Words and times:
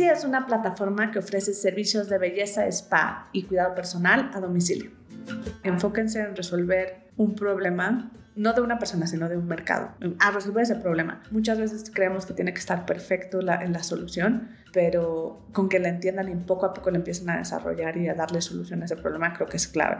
Es 0.00 0.24
una 0.24 0.44
plataforma 0.46 1.12
que 1.12 1.20
ofrece 1.20 1.54
servicios 1.54 2.08
de 2.08 2.18
belleza, 2.18 2.66
spa 2.66 3.28
y 3.32 3.44
cuidado 3.44 3.76
personal 3.76 4.30
a 4.34 4.40
domicilio. 4.40 4.90
Enfóquense 5.62 6.20
en 6.20 6.34
resolver 6.34 7.10
un 7.16 7.36
problema 7.36 8.10
no 8.34 8.52
de 8.52 8.60
una 8.60 8.80
persona, 8.80 9.06
sino 9.06 9.28
de 9.28 9.36
un 9.36 9.46
mercado, 9.46 9.92
a 10.18 10.32
resolver 10.32 10.64
ese 10.64 10.74
problema. 10.74 11.22
Muchas 11.30 11.58
veces 11.58 11.90
creemos 11.94 12.26
que 12.26 12.34
tiene 12.34 12.52
que 12.52 12.58
estar 12.58 12.84
perfecto 12.84 13.38
en 13.40 13.72
la 13.72 13.82
solución, 13.84 14.48
pero 14.74 15.38
con 15.52 15.68
que 15.68 15.78
la 15.78 15.88
entiendan 15.88 16.28
y 16.28 16.34
poco 16.34 16.66
a 16.66 16.74
poco 16.74 16.90
le 16.90 16.98
empiecen 16.98 17.30
a 17.30 17.38
desarrollar 17.38 17.96
y 17.96 18.08
a 18.08 18.14
darle 18.14 18.42
solución 18.42 18.82
a 18.82 18.86
ese 18.86 18.96
problema, 18.96 19.32
creo 19.32 19.48
que 19.48 19.56
es 19.56 19.68
clave. 19.68 19.98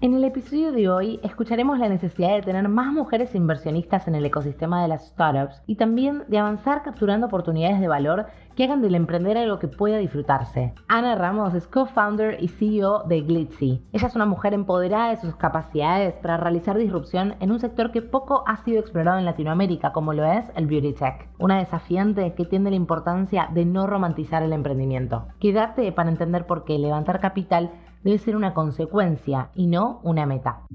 En 0.00 0.14
el 0.14 0.24
episodio 0.24 0.72
de 0.72 0.88
hoy 0.88 1.20
escucharemos 1.22 1.78
la 1.78 1.88
necesidad 1.88 2.34
de 2.34 2.42
tener 2.42 2.68
más 2.68 2.92
mujeres 2.92 3.36
inversionistas 3.36 4.08
en 4.08 4.16
el 4.16 4.24
ecosistema 4.24 4.82
de 4.82 4.88
las 4.88 5.06
startups 5.06 5.62
y 5.68 5.76
también 5.76 6.24
de 6.26 6.38
avanzar 6.38 6.82
capturando 6.82 7.28
oportunidades 7.28 7.80
de 7.80 7.86
valor 7.86 8.26
que 8.56 8.64
hagan 8.64 8.82
del 8.82 8.96
emprender 8.96 9.38
algo 9.38 9.60
que 9.60 9.68
pueda 9.68 9.98
disfrutarse. 9.98 10.74
Ana 10.88 11.14
Ramos 11.14 11.54
es 11.54 11.68
co-founder 11.68 12.42
y 12.42 12.48
CEO 12.48 13.04
de 13.04 13.20
Glitzy. 13.20 13.86
Ella 13.92 14.08
es 14.08 14.16
una 14.16 14.26
mujer 14.26 14.54
empoderada 14.54 15.10
de 15.10 15.20
sus 15.20 15.36
capacidades 15.36 16.14
para 16.14 16.36
realizar 16.36 16.76
disrupción 16.76 17.36
en 17.38 17.52
un 17.52 17.60
sector 17.60 17.92
que 17.92 18.02
poco 18.02 18.42
ha 18.46 18.56
sido 18.64 18.80
explorado 18.80 19.18
en 19.18 19.24
Latinoamérica, 19.24 19.92
como 19.92 20.12
lo 20.12 20.24
es 20.24 20.44
el 20.56 20.66
beauty 20.66 20.94
tech. 20.94 21.28
Una 21.38 21.58
desafiante 21.58 22.34
que 22.34 22.44
tiene 22.44 22.70
la 22.70 22.76
importancia 22.76 23.48
de 23.54 23.64
no 23.64 23.86
romantizar 23.92 24.42
el 24.42 24.52
emprendimiento. 24.52 25.28
Quédate 25.38 25.92
para 25.92 26.10
entender 26.10 26.46
por 26.46 26.64
qué 26.64 26.78
levantar 26.78 27.20
capital 27.20 27.70
debe 28.02 28.18
ser 28.18 28.34
una 28.36 28.54
consecuencia 28.54 29.50
y 29.54 29.66
no 29.66 30.00
una 30.02 30.26
meta. 30.26 30.66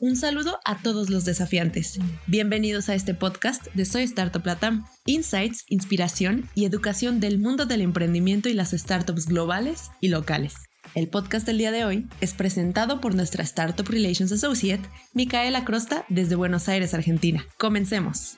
Un 0.00 0.14
saludo 0.14 0.60
a 0.64 0.80
todos 0.80 1.10
los 1.10 1.24
desafiantes. 1.24 1.98
Bienvenidos 2.28 2.88
a 2.88 2.94
este 2.94 3.14
podcast 3.14 3.66
de 3.74 3.84
Soy 3.84 4.04
Startup 4.04 4.46
Latam. 4.46 4.84
Insights, 5.06 5.64
inspiración 5.68 6.48
y 6.54 6.66
educación 6.66 7.18
del 7.18 7.40
mundo 7.40 7.66
del 7.66 7.80
emprendimiento 7.80 8.48
y 8.48 8.54
las 8.54 8.70
startups 8.70 9.26
globales 9.26 9.90
y 10.00 10.08
locales. 10.08 10.67
El 10.94 11.08
podcast 11.08 11.46
del 11.46 11.58
día 11.58 11.70
de 11.70 11.84
hoy 11.84 12.06
es 12.20 12.34
presentado 12.34 13.00
por 13.00 13.14
nuestra 13.14 13.42
Startup 13.44 13.86
Relations 13.86 14.32
Associate, 14.32 14.82
Micaela 15.12 15.64
Crosta, 15.64 16.04
desde 16.08 16.34
Buenos 16.34 16.68
Aires, 16.68 16.94
Argentina. 16.94 17.44
Comencemos. 17.58 18.37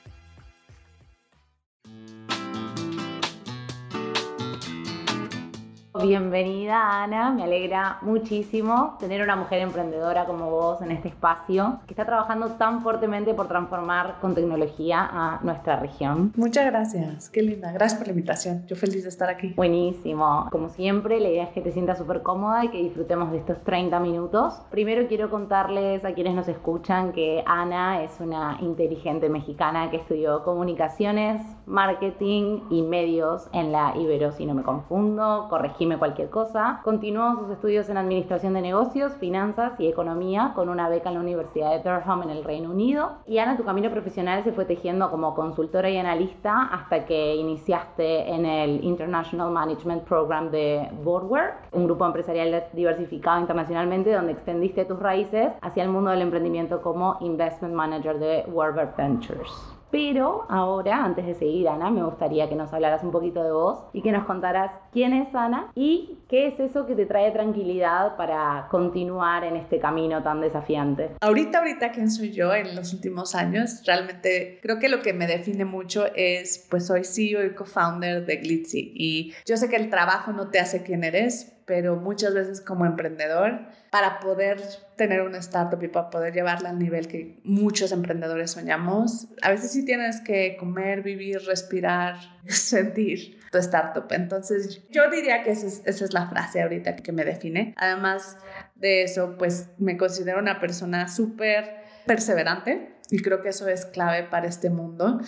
Bienvenida 5.93 7.03
Ana, 7.03 7.31
me 7.31 7.43
alegra 7.43 7.97
muchísimo 8.01 8.95
tener 8.97 9.21
una 9.21 9.35
mujer 9.35 9.59
emprendedora 9.59 10.23
como 10.23 10.49
vos 10.49 10.81
en 10.81 10.89
este 10.89 11.09
espacio 11.09 11.81
que 11.85 11.91
está 11.91 12.05
trabajando 12.05 12.51
tan 12.51 12.81
fuertemente 12.81 13.33
por 13.33 13.49
transformar 13.49 14.15
con 14.21 14.33
tecnología 14.33 15.01
a 15.11 15.41
nuestra 15.43 15.81
región. 15.81 16.31
Muchas 16.37 16.65
gracias, 16.65 17.29
qué 17.29 17.41
linda, 17.41 17.73
gracias 17.73 17.99
por 17.99 18.07
la 18.07 18.13
invitación, 18.13 18.65
yo 18.67 18.77
feliz 18.77 19.03
de 19.03 19.09
estar 19.09 19.29
aquí. 19.29 19.53
Buenísimo, 19.57 20.47
como 20.49 20.69
siempre 20.69 21.19
la 21.19 21.27
idea 21.27 21.43
es 21.43 21.49
que 21.49 21.59
te 21.59 21.73
sientas 21.73 21.97
súper 21.97 22.21
cómoda 22.21 22.63
y 22.63 22.69
que 22.69 22.81
disfrutemos 22.81 23.29
de 23.31 23.39
estos 23.39 23.61
30 23.65 23.99
minutos. 23.99 24.61
Primero 24.71 25.05
quiero 25.09 25.29
contarles 25.29 26.05
a 26.05 26.13
quienes 26.13 26.35
nos 26.35 26.47
escuchan 26.47 27.11
que 27.11 27.43
Ana 27.45 28.01
es 28.01 28.17
una 28.21 28.57
inteligente 28.61 29.27
mexicana 29.27 29.91
que 29.91 29.97
estudió 29.97 30.45
comunicaciones, 30.45 31.45
marketing 31.65 32.61
y 32.69 32.81
medios 32.81 33.49
en 33.51 33.73
la 33.73 33.93
Ibero, 33.97 34.31
si 34.31 34.45
no 34.45 34.53
me 34.53 34.63
confundo, 34.63 35.47
corregí 35.49 35.80
cualquier 35.89 36.29
cosa. 36.29 36.79
Continuó 36.83 37.35
sus 37.37 37.49
estudios 37.49 37.89
en 37.89 37.97
Administración 37.97 38.53
de 38.53 38.61
Negocios, 38.61 39.13
Finanzas 39.13 39.73
y 39.79 39.87
Economía 39.87 40.51
con 40.55 40.69
una 40.69 40.89
beca 40.89 41.09
en 41.09 41.15
la 41.15 41.21
Universidad 41.21 41.71
de 41.71 41.79
Durham 41.79 42.23
en 42.23 42.29
el 42.29 42.43
Reino 42.43 42.69
Unido. 42.69 43.13
Y 43.25 43.39
Ana, 43.39 43.57
tu 43.57 43.63
camino 43.63 43.89
profesional 43.89 44.43
se 44.43 44.51
fue 44.51 44.65
tejiendo 44.65 45.09
como 45.09 45.33
consultora 45.33 45.89
y 45.89 45.97
analista 45.97 46.69
hasta 46.71 47.05
que 47.05 47.35
iniciaste 47.35 48.31
en 48.31 48.45
el 48.45 48.83
International 48.83 49.49
Management 49.51 50.03
Program 50.03 50.51
de 50.51 50.87
Boardwork, 51.03 51.55
un 51.71 51.85
grupo 51.85 52.05
empresarial 52.05 52.63
diversificado 52.73 53.39
internacionalmente 53.39 54.13
donde 54.13 54.33
extendiste 54.33 54.85
tus 54.85 54.99
raíces 54.99 55.51
hacia 55.61 55.83
el 55.83 55.89
mundo 55.89 56.11
del 56.11 56.21
emprendimiento 56.21 56.81
como 56.81 57.17
Investment 57.21 57.73
Manager 57.73 58.19
de 58.19 58.45
Warburg 58.51 58.95
Ventures. 58.95 59.51
Pero 59.91 60.45
ahora, 60.47 61.03
antes 61.03 61.25
de 61.25 61.33
seguir, 61.33 61.67
Ana, 61.67 61.91
me 61.91 62.01
gustaría 62.01 62.47
que 62.47 62.55
nos 62.55 62.71
hablaras 62.71 63.03
un 63.03 63.11
poquito 63.11 63.43
de 63.43 63.51
vos 63.51 63.83
y 63.91 64.01
que 64.01 64.13
nos 64.13 64.23
contaras 64.23 64.71
quién 64.91 65.13
es 65.13 65.33
Ana 65.33 65.71
y 65.75 66.19
qué 66.29 66.47
es 66.47 66.59
eso 66.59 66.85
que 66.85 66.95
te 66.95 67.05
trae 67.05 67.31
tranquilidad 67.31 68.15
para 68.17 68.67
continuar 68.69 69.43
en 69.43 69.55
este 69.55 69.79
camino 69.79 70.23
tan 70.23 70.41
desafiante. 70.41 71.11
Ahorita, 71.21 71.59
ahorita, 71.59 71.91
¿quién 71.91 72.09
soy 72.09 72.31
yo 72.31 72.53
en 72.53 72.75
los 72.75 72.93
últimos 72.93 73.35
años? 73.35 73.83
Realmente 73.85 74.59
creo 74.61 74.79
que 74.79 74.89
lo 74.89 75.01
que 75.01 75.13
me 75.13 75.27
define 75.27 75.65
mucho 75.65 76.05
es, 76.15 76.67
pues 76.69 76.87
soy 76.87 77.03
CEO 77.03 77.45
y 77.45 77.53
co-founder 77.53 78.25
de 78.25 78.37
Glitzy 78.37 78.93
y 78.95 79.33
yo 79.45 79.57
sé 79.57 79.69
que 79.69 79.75
el 79.75 79.89
trabajo 79.89 80.31
no 80.33 80.49
te 80.49 80.59
hace 80.59 80.83
quien 80.83 81.03
eres, 81.03 81.53
pero 81.65 81.95
muchas 81.95 82.33
veces 82.33 82.59
como 82.59 82.85
emprendedor, 82.85 83.61
para 83.91 84.19
poder 84.19 84.61
tener 84.95 85.21
una 85.21 85.37
startup 85.37 85.81
y 85.83 85.87
para 85.87 86.09
poder 86.09 86.33
llevarla 86.33 86.69
al 86.69 86.79
nivel 86.79 87.07
que 87.07 87.39
muchos 87.43 87.91
emprendedores 87.91 88.51
soñamos, 88.51 89.27
a 89.41 89.51
veces 89.51 89.71
sí 89.71 89.85
tienes 89.85 90.21
que 90.21 90.57
comer, 90.57 91.01
vivir, 91.01 91.39
respirar, 91.45 92.15
sentir 92.45 93.39
tu 93.51 93.57
startup. 93.57 94.05
Entonces 94.11 94.80
yo 94.89 95.09
diría 95.09 95.43
que 95.43 95.51
esa 95.51 95.67
es, 95.67 95.81
esa 95.85 96.05
es 96.05 96.13
la 96.13 96.27
frase 96.27 96.61
ahorita 96.61 96.95
que 96.95 97.11
me 97.11 97.23
define. 97.23 97.73
Además 97.77 98.37
de 98.75 99.03
eso, 99.03 99.35
pues 99.37 99.69
me 99.77 99.97
considero 99.97 100.39
una 100.39 100.59
persona 100.59 101.07
súper 101.07 101.81
perseverante 102.05 102.95
y 103.09 103.21
creo 103.21 103.41
que 103.41 103.49
eso 103.49 103.67
es 103.67 103.85
clave 103.85 104.23
para 104.23 104.47
este 104.47 104.69
mundo 104.69 105.19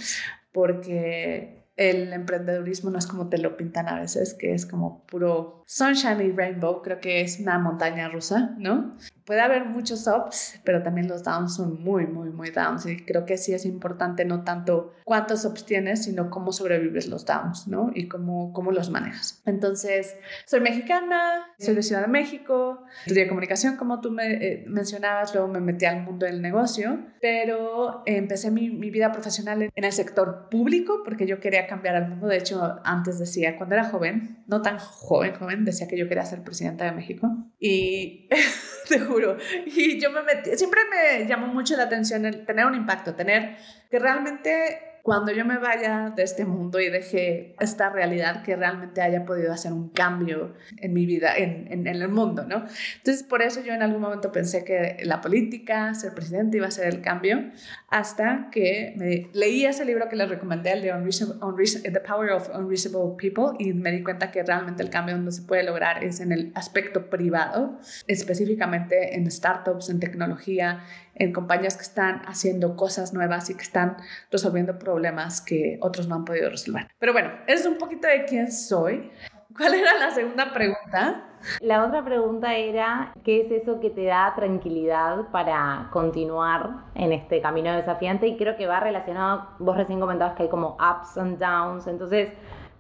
porque 0.52 1.62
el 1.76 2.14
emprendedurismo 2.14 2.90
no 2.90 3.00
es 3.00 3.08
como 3.08 3.30
te 3.30 3.38
lo 3.38 3.58
pintan 3.58 3.88
a 3.88 4.00
veces, 4.00 4.36
que 4.36 4.54
es 4.54 4.66
como 4.66 5.06
puro 5.06 5.64
sunshine 5.66 6.22
y 6.22 6.32
rainbow, 6.32 6.82
creo 6.82 7.00
que 7.00 7.22
es 7.22 7.40
una 7.40 7.58
montaña 7.58 8.10
rusa, 8.10 8.56
¿no? 8.58 8.96
puede 9.26 9.42
haber 9.42 9.66
muchos 9.66 10.08
ups, 10.08 10.60
pero 10.64 10.84
también 10.84 11.08
los 11.08 11.24
downs 11.24 11.56
son 11.56 11.82
muy, 11.82 12.06
muy, 12.06 12.30
muy 12.30 12.50
downs. 12.50 12.86
Y 12.86 12.98
creo 13.06 13.26
que 13.26 13.38
sí 13.38 13.54
es 13.54 13.66
importante 13.66 14.26
no 14.26 14.44
tanto 14.44 14.94
cuántos 15.06 15.46
ups 15.46 15.66
tienes, 15.66 16.04
sino 16.04 16.30
cómo 16.30 16.52
sobrevives 16.52 17.08
los 17.08 17.26
downs, 17.26 17.68
¿no? 17.68 17.92
Y 17.94 18.08
cómo, 18.08 18.52
cómo 18.54 18.72
los 18.72 18.90
manejas. 18.90 19.42
Entonces, 19.46 20.18
soy 20.46 20.60
mexicana, 20.60 21.48
soy 21.58 21.76
de 21.76 21.84
Ciudad 21.84 22.02
de 22.02 22.08
México, 22.08 22.84
estudié 23.06 23.28
comunicación, 23.28 23.78
como 23.78 24.02
tú 24.02 24.12
me 24.12 24.34
eh, 24.34 24.66
mencionabas, 24.68 25.34
luego 25.34 25.48
me 25.48 25.60
metí 25.60 25.86
al 25.86 26.04
mundo 26.04 26.26
del 26.26 26.42
negocio, 26.42 27.00
pero 27.22 28.04
empecé 28.06 28.52
mi, 28.52 28.70
mi 28.70 28.90
vida 28.90 29.12
profesional 29.12 29.70
en 29.74 29.84
el 29.84 29.92
sector 29.92 30.50
público 30.50 31.02
porque 31.04 31.26
yo 31.26 31.40
quería 31.40 31.62
cambiar 31.68 31.96
al 31.96 32.09
mundo. 32.09 32.28
De 32.28 32.38
hecho, 32.38 32.79
antes 32.84 33.19
decía, 33.19 33.57
cuando 33.57 33.75
era 33.75 33.85
joven, 33.85 34.44
no 34.47 34.62
tan 34.62 34.79
joven, 34.79 35.34
joven, 35.34 35.66
decía 35.66 35.88
que 35.88 35.97
yo 35.97 36.07
quería 36.07 36.25
ser 36.25 36.44
presidenta 36.44 36.85
de 36.85 36.91
México. 36.91 37.28
Y 37.59 38.29
te 38.90 39.00
juro. 39.00 39.38
Y 39.66 40.00
yo 40.00 40.12
me 40.12 40.24
metí, 40.24 40.56
siempre 40.57 40.81
me 40.90 41.28
llamó 41.28 41.47
mucho 41.47 41.75
la 41.75 41.84
atención 41.84 42.25
el 42.25 42.46
tener 42.46 42.66
un 42.66 42.75
impacto, 42.75 43.16
tener 43.16 43.57
que 43.90 44.00
realmente 44.00 44.93
cuando 45.03 45.34
yo 45.34 45.44
me 45.44 45.58
vaya 45.58 46.14
de 46.16 46.24
este 46.24 46.46
mundo 46.46 46.80
y 46.80 46.90
deje 46.90 47.56
esta 47.59 47.90
realidad 47.90 48.41
que 48.41 48.56
realmente 48.56 49.02
haya 49.02 49.25
podido 49.25 49.52
hacer 49.52 49.74
un 49.74 49.90
cambio 49.90 50.53
en 50.78 50.94
mi 50.94 51.06
vida, 51.06 51.36
en, 51.36 51.86
el 51.86 52.08
mundo, 52.08 52.46
¿no? 52.47 52.64
Entonces, 52.97 53.24
por 53.24 53.42
eso 53.42 53.62
yo 53.62 53.74
en 53.74 53.81
algún 53.81 54.02
momento 54.02 54.31
pensé 54.31 54.63
que 54.63 54.97
la 55.03 55.19
política, 55.19 55.94
ser 55.94 56.13
presidente 56.13 56.56
iba 56.56 56.68
a 56.68 56.72
ser 56.72 56.88
el 56.88 57.02
cambio, 57.02 57.52
hasta 57.90 58.47
que 58.50 59.28
leí 59.34 59.66
ese 59.66 59.84
libro 59.84 60.08
que 60.08 60.16
les 60.16 60.30
recomendé, 60.30 60.72
el 60.72 60.81
de 60.81 61.92
The 61.92 62.00
Power 62.00 62.31
of 62.31 62.50
Unreasonable 62.56 63.16
People, 63.18 63.58
y 63.59 63.74
me 63.74 63.92
di 63.92 64.03
cuenta 64.03 64.31
que 64.31 64.42
realmente 64.42 64.84
el 64.84 64.90
cambio 64.90 65.16
donde 65.16 65.34
se 65.34 65.42
puede 65.42 65.63
lograr 65.63 66.02
es 66.02 66.22
en 66.22 66.31
el 66.31 66.53
aspecto 66.56 67.09
privado, 67.09 67.78
específicamente 68.07 69.18
en 69.18 69.30
startups, 69.30 69.89
en 69.89 70.00
tecnología, 70.00 70.80
en 71.15 71.33
compañías 71.33 71.75
que 71.75 71.83
están 71.83 72.21
haciendo 72.25 72.75
cosas 72.75 73.13
nuevas 73.13 73.50
y 73.50 73.56
que 73.56 73.63
están 73.63 73.98
resolviendo 74.31 74.80
problemas 74.80 75.42
que 75.42 75.77
otros 75.81 76.07
no 76.07 76.15
han 76.15 76.25
podido 76.25 76.50
resolver. 76.50 76.88
Pero 77.00 77.13
bueno, 77.13 77.31
es 77.48 77.65
un 77.65 77.77
poquito 77.77 78.07
de 78.07 78.25
quién 78.25 78.51
soy. 78.51 79.12
¿Cuál 79.56 79.75
era 79.75 79.94
la 80.00 80.10
segunda 80.12 80.51
pregunta? 80.51 81.25
La 81.60 81.86
otra 81.86 82.04
pregunta 82.04 82.56
era, 82.56 83.13
¿qué 83.24 83.42
es 83.42 83.51
eso 83.51 83.80
que 83.80 83.89
te 83.89 84.06
da 84.06 84.33
tranquilidad 84.36 85.27
para 85.31 85.89
continuar 85.92 86.86
en 86.95 87.12
este 87.12 87.42
camino 87.42 87.75
desafiante? 87.75 88.27
Y 88.27 88.38
creo 88.38 88.56
que 88.56 88.66
va 88.66 88.80
relacionado, 88.80 89.50
vos 89.59 89.77
recién 89.77 90.00
comentabas 90.00 90.36
que 90.36 90.44
hay 90.44 90.50
como 90.50 90.75
ups 90.75 91.18
and 91.18 91.38
downs, 91.38 91.86
entonces 91.86 92.30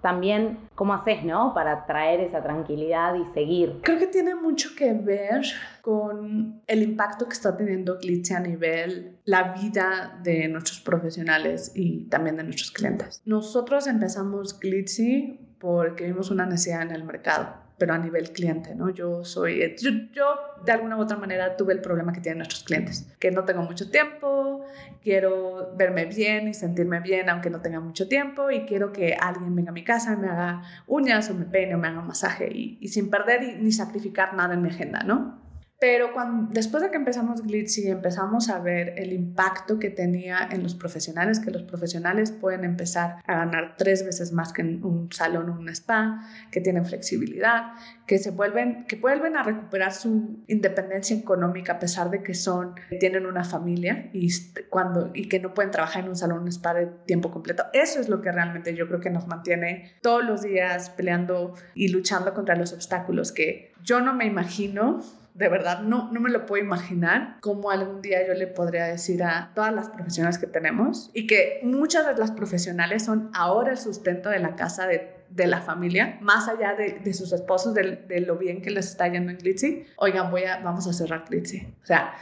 también 0.03 0.59
cómo 0.75 0.93
haces, 0.93 1.23
¿no? 1.23 1.53
Para 1.53 1.85
traer 1.85 2.19
esa 2.19 2.43
tranquilidad 2.43 3.15
y 3.15 3.33
seguir. 3.33 3.79
Creo 3.81 3.97
que 3.97 4.07
tiene 4.07 4.35
mucho 4.35 4.71
que 4.77 4.93
ver 4.93 5.43
con 5.81 6.61
el 6.67 6.83
impacto 6.83 7.25
que 7.25 7.33
está 7.33 7.55
teniendo 7.55 7.97
Glitzy 7.97 8.33
a 8.33 8.41
nivel 8.41 9.17
la 9.23 9.53
vida 9.53 10.19
de 10.21 10.49
nuestros 10.49 10.81
profesionales 10.81 11.71
y 11.73 12.09
también 12.09 12.35
de 12.35 12.43
nuestros 12.43 12.71
clientes. 12.71 13.21
Nosotros 13.25 13.87
empezamos 13.87 14.59
Glitzy 14.59 15.55
porque 15.57 16.05
vimos 16.05 16.29
una 16.29 16.45
necesidad 16.45 16.81
en 16.81 16.91
el 16.91 17.05
mercado 17.05 17.62
pero 17.83 17.95
a 17.95 17.97
nivel 17.97 18.31
cliente, 18.31 18.73
¿no? 18.75 18.91
Yo 18.91 19.25
soy, 19.25 19.75
yo, 19.77 19.89
yo, 20.13 20.23
de 20.63 20.71
alguna 20.71 20.95
u 20.95 21.01
otra 21.01 21.17
manera 21.17 21.57
tuve 21.57 21.73
el 21.73 21.81
problema 21.81 22.13
que 22.13 22.21
tienen 22.21 22.37
nuestros 22.37 22.63
clientes, 22.63 23.13
que 23.19 23.29
no 23.29 23.43
tengo 23.43 23.61
mucho 23.63 23.91
tiempo, 23.91 24.63
quiero 25.01 25.73
verme 25.75 26.05
bien 26.05 26.47
y 26.47 26.53
sentirme 26.53 27.01
bien 27.01 27.29
aunque 27.29 27.49
no 27.49 27.59
tenga 27.59 27.81
mucho 27.81 28.07
tiempo 28.07 28.49
y 28.51 28.61
quiero 28.61 28.93
que 28.93 29.17
alguien 29.19 29.53
venga 29.53 29.71
a 29.71 29.73
mi 29.73 29.83
casa, 29.83 30.15
me 30.15 30.29
haga 30.29 30.61
uñas 30.87 31.29
o 31.29 31.33
me 31.33 31.43
peine 31.43 31.75
o 31.75 31.77
me 31.77 31.89
haga 31.89 31.99
masaje 31.99 32.49
y, 32.53 32.77
y 32.79 32.87
sin 32.87 33.09
perder 33.09 33.59
ni 33.59 33.73
sacrificar 33.73 34.33
nada 34.33 34.53
en 34.53 34.61
mi 34.61 34.69
agenda, 34.69 35.03
¿no? 35.03 35.42
Pero 35.83 36.13
cuando, 36.13 36.49
después 36.53 36.81
de 36.81 36.91
que 36.91 36.95
empezamos 36.95 37.41
Glitzy, 37.41 37.89
empezamos 37.89 38.49
a 38.49 38.59
ver 38.59 38.93
el 38.95 39.11
impacto 39.11 39.79
que 39.79 39.89
tenía 39.89 40.47
en 40.49 40.63
los 40.63 40.75
profesionales, 40.75 41.41
que 41.41 41.51
los 41.51 41.63
profesionales 41.63 42.31
pueden 42.31 42.63
empezar 42.63 43.17
a 43.27 43.35
ganar 43.35 43.75
tres 43.77 44.05
veces 44.05 44.31
más 44.31 44.53
que 44.53 44.61
en 44.61 44.81
un 44.85 45.11
salón 45.11 45.49
o 45.49 45.59
un 45.59 45.67
spa, 45.67 46.21
que 46.51 46.61
tienen 46.61 46.85
flexibilidad, 46.85 47.73
que 48.07 48.17
se 48.17 48.31
vuelven, 48.31 48.85
que 48.87 48.95
vuelven 48.95 49.35
a 49.35 49.43
recuperar 49.43 49.91
su 49.91 50.45
independencia 50.47 51.17
económica 51.17 51.73
a 51.73 51.79
pesar 51.79 52.09
de 52.09 52.23
que 52.23 52.33
son, 52.33 52.75
tienen 53.01 53.25
una 53.25 53.43
familia 53.43 54.09
y, 54.13 54.29
cuando, 54.69 55.11
y 55.13 55.27
que 55.27 55.41
no 55.41 55.53
pueden 55.53 55.71
trabajar 55.71 56.05
en 56.05 56.11
un 56.11 56.15
salón 56.15 56.37
o 56.37 56.41
un 56.43 56.47
spa 56.47 56.73
de 56.75 56.85
tiempo 57.05 57.29
completo. 57.29 57.65
Eso 57.73 57.99
es 57.99 58.07
lo 58.07 58.21
que 58.21 58.31
realmente 58.31 58.73
yo 58.73 58.87
creo 58.87 59.01
que 59.01 59.09
nos 59.09 59.27
mantiene 59.27 59.97
todos 60.01 60.23
los 60.23 60.43
días 60.43 60.91
peleando 60.91 61.55
y 61.75 61.89
luchando 61.89 62.33
contra 62.33 62.55
los 62.55 62.71
obstáculos 62.71 63.33
que 63.33 63.73
yo 63.83 63.99
no 63.99 64.13
me 64.13 64.25
imagino 64.25 65.01
de 65.33 65.49
verdad 65.49 65.81
no, 65.81 66.11
no 66.11 66.19
me 66.19 66.29
lo 66.29 66.45
puedo 66.45 66.63
imaginar 66.63 67.37
cómo 67.41 67.71
algún 67.71 68.01
día 68.01 68.25
yo 68.27 68.33
le 68.33 68.47
podría 68.47 68.85
decir 68.85 69.23
a 69.23 69.51
todas 69.55 69.73
las 69.73 69.89
profesionales 69.89 70.37
que 70.37 70.47
tenemos 70.47 71.09
y 71.13 71.25
que 71.27 71.59
muchas 71.63 72.05
de 72.05 72.15
las 72.15 72.31
profesionales 72.31 73.03
son 73.05 73.31
ahora 73.33 73.71
el 73.71 73.77
sustento 73.77 74.29
de 74.29 74.39
la 74.39 74.55
casa 74.55 74.85
de, 74.85 75.23
de 75.29 75.47
la 75.47 75.61
familia, 75.61 76.17
más 76.21 76.47
allá 76.47 76.75
de, 76.75 76.99
de 77.03 77.13
sus 77.13 77.33
esposos, 77.33 77.73
de, 77.73 77.95
de, 78.07 78.21
lo 78.21 78.37
bien 78.37 78.61
que 78.61 78.69
les 78.69 78.87
está 78.87 79.07
yendo 79.07 79.31
en 79.31 79.37
Glitzy. 79.37 79.85
Oigan, 79.95 80.29
voy 80.29 80.43
a, 80.43 80.59
vamos 80.59 80.87
a 80.87 80.93
cerrar 80.93 81.25
Glitzy. 81.27 81.73
O 81.81 81.85
sea, 81.85 82.13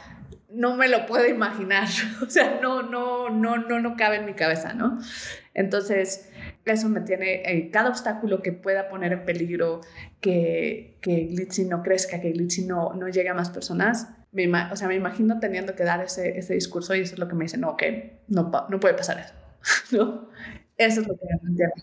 no 0.52 0.76
me 0.76 0.88
lo 0.88 1.06
puedo 1.06 1.26
imaginar. 1.26 1.88
O 2.26 2.30
sea, 2.30 2.60
no, 2.62 2.82
no, 2.82 3.28
no, 3.28 3.58
no, 3.58 3.80
no 3.80 3.96
cabe 3.96 4.16
en 4.16 4.24
mi 4.24 4.34
cabeza, 4.34 4.72
¿no? 4.74 4.98
Entonces, 5.54 6.30
eso 6.64 6.88
me 6.88 7.00
tiene, 7.00 7.42
eh, 7.44 7.70
cada 7.70 7.88
obstáculo 7.88 8.42
que 8.42 8.52
pueda 8.52 8.88
poner 8.88 9.12
en 9.12 9.24
peligro 9.24 9.80
que, 10.20 10.98
que 11.00 11.26
Glitzy 11.26 11.64
no 11.64 11.82
crezca, 11.82 12.20
que 12.20 12.30
Glitzy 12.30 12.66
no, 12.66 12.92
no 12.94 13.08
llegue 13.08 13.28
a 13.28 13.34
más 13.34 13.50
personas, 13.50 14.08
me, 14.32 14.46
o 14.70 14.76
sea, 14.76 14.88
me 14.88 14.94
imagino 14.94 15.38
teniendo 15.40 15.74
que 15.74 15.84
dar 15.84 16.02
ese, 16.02 16.38
ese 16.38 16.54
discurso 16.54 16.94
y 16.94 17.00
eso 17.00 17.14
es 17.14 17.18
lo 17.18 17.28
que 17.28 17.34
me 17.34 17.44
dice, 17.44 17.58
no, 17.58 17.76
que 17.76 18.20
no, 18.28 18.50
no 18.68 18.80
puede 18.80 18.94
pasar 18.94 19.18
eso. 19.18 19.34
¿No? 19.96 20.28
Eso 20.78 21.02
es 21.02 21.08
lo 21.08 21.14
que 21.14 21.26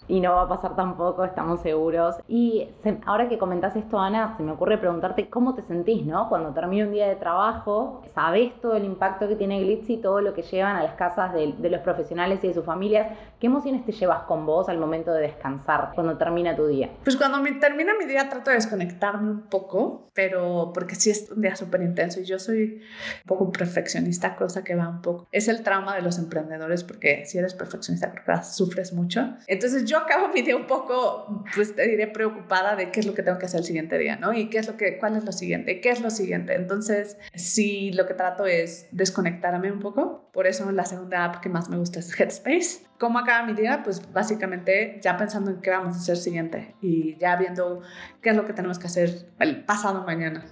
Y 0.07 0.19
no 0.19 0.33
va 0.33 0.43
a 0.43 0.49
pasar 0.49 0.75
tampoco, 0.75 1.23
estamos 1.23 1.61
seguros. 1.61 2.15
Y 2.27 2.67
ahora 3.05 3.29
que 3.29 3.37
comentás 3.37 3.75
esto, 3.75 3.99
Ana, 3.99 4.35
se 4.35 4.43
me 4.43 4.51
ocurre 4.51 4.77
preguntarte 4.77 5.29
cómo 5.29 5.55
te 5.55 5.61
sentís, 5.61 6.05
¿no? 6.05 6.27
Cuando 6.27 6.53
termina 6.53 6.85
un 6.85 6.91
día 6.91 7.07
de 7.07 7.15
trabajo, 7.15 8.01
sabes 8.13 8.51
todo 8.61 8.75
el 8.75 8.85
impacto 8.85 9.27
que 9.27 9.35
tiene 9.35 9.61
Glitzy, 9.61 9.97
todo 9.97 10.21
lo 10.21 10.33
que 10.33 10.41
llevan 10.41 10.75
a 10.75 10.83
las 10.83 10.95
casas 10.95 11.33
de, 11.33 11.53
de, 11.57 11.69
los 11.69 11.81
profesionales 11.81 12.43
y 12.43 12.47
de 12.47 12.53
sus 12.53 12.65
familias. 12.65 13.15
¿Qué 13.39 13.47
emociones 13.47 13.85
te 13.85 13.91
llevas 13.91 14.23
con 14.23 14.45
vos 14.45 14.67
al 14.69 14.77
momento 14.77 15.13
de 15.13 15.21
descansar, 15.21 15.91
cuando 15.93 16.17
termina 16.17 16.55
tu 16.55 16.67
día? 16.67 16.89
Pues 17.03 17.15
cuando 17.15 17.39
me 17.41 17.53
termina 17.53 17.93
mi 17.97 18.05
día 18.05 18.27
trato 18.27 18.49
de 18.49 18.57
desconectarme 18.57 19.29
un 19.29 19.41
poco, 19.43 20.09
pero 20.13 20.71
porque 20.73 20.95
sí 20.95 21.11
es 21.11 21.29
un 21.31 21.41
día 21.41 21.55
súper 21.55 21.81
intenso 21.81 22.19
y 22.19 22.25
yo 22.25 22.39
soy 22.39 22.81
un 23.23 23.27
poco 23.27 23.51
perfeccionista, 23.51 24.35
cosa 24.35 24.63
que 24.63 24.75
va 24.75 24.89
un 24.89 25.01
poco. 25.01 25.27
Es 25.31 25.47
el 25.47 25.63
trauma 25.63 25.95
de 25.95 26.01
los 26.01 26.17
emprendedores 26.17 26.83
porque 26.83 27.25
si 27.25 27.37
eres 27.37 27.53
perfeccionista, 27.53 28.11
creo 28.11 28.25
que 28.25 28.31
sufres 28.79 28.93
mucho. 28.93 29.35
Entonces 29.47 29.85
yo 29.85 29.97
acabo 29.97 30.29
mi 30.29 30.41
día 30.41 30.55
un 30.55 30.67
poco, 30.67 31.43
pues 31.55 31.75
te 31.75 31.87
diré, 31.87 32.07
preocupada 32.07 32.75
de 32.75 32.91
qué 32.91 32.99
es 32.99 33.05
lo 33.05 33.13
que 33.13 33.23
tengo 33.23 33.37
que 33.37 33.45
hacer 33.45 33.59
el 33.59 33.65
siguiente 33.65 33.97
día, 33.97 34.15
¿no? 34.15 34.33
Y 34.33 34.49
qué 34.49 34.59
es 34.59 34.67
lo 34.67 34.77
que, 34.77 34.97
cuál 34.97 35.15
es 35.17 35.23
lo 35.23 35.31
siguiente, 35.31 35.81
qué 35.81 35.89
es 35.89 36.01
lo 36.01 36.09
siguiente. 36.09 36.55
Entonces, 36.55 37.17
sí, 37.33 37.91
lo 37.91 38.05
que 38.05 38.13
trato 38.13 38.45
es 38.45 38.87
desconectarme 38.91 39.71
un 39.71 39.79
poco. 39.79 40.29
Por 40.31 40.47
eso 40.47 40.69
la 40.71 40.85
segunda 40.85 41.25
app 41.25 41.41
que 41.41 41.49
más 41.49 41.69
me 41.69 41.77
gusta 41.77 41.99
es 41.99 42.17
Headspace. 42.17 42.85
¿Cómo 42.97 43.19
acaba 43.19 43.45
mi 43.45 43.53
día? 43.53 43.81
Pues 43.83 44.11
básicamente 44.11 44.99
ya 45.01 45.17
pensando 45.17 45.51
en 45.51 45.61
qué 45.61 45.69
vamos 45.69 45.95
a 45.95 45.99
hacer 45.99 46.17
siguiente 46.17 46.75
y 46.81 47.17
ya 47.17 47.35
viendo 47.35 47.81
qué 48.21 48.31
es 48.31 48.35
lo 48.35 48.45
que 48.45 48.53
tenemos 48.53 48.79
que 48.79 48.87
hacer 48.87 49.29
el 49.39 49.63
pasado 49.63 50.03
mañana. 50.03 50.45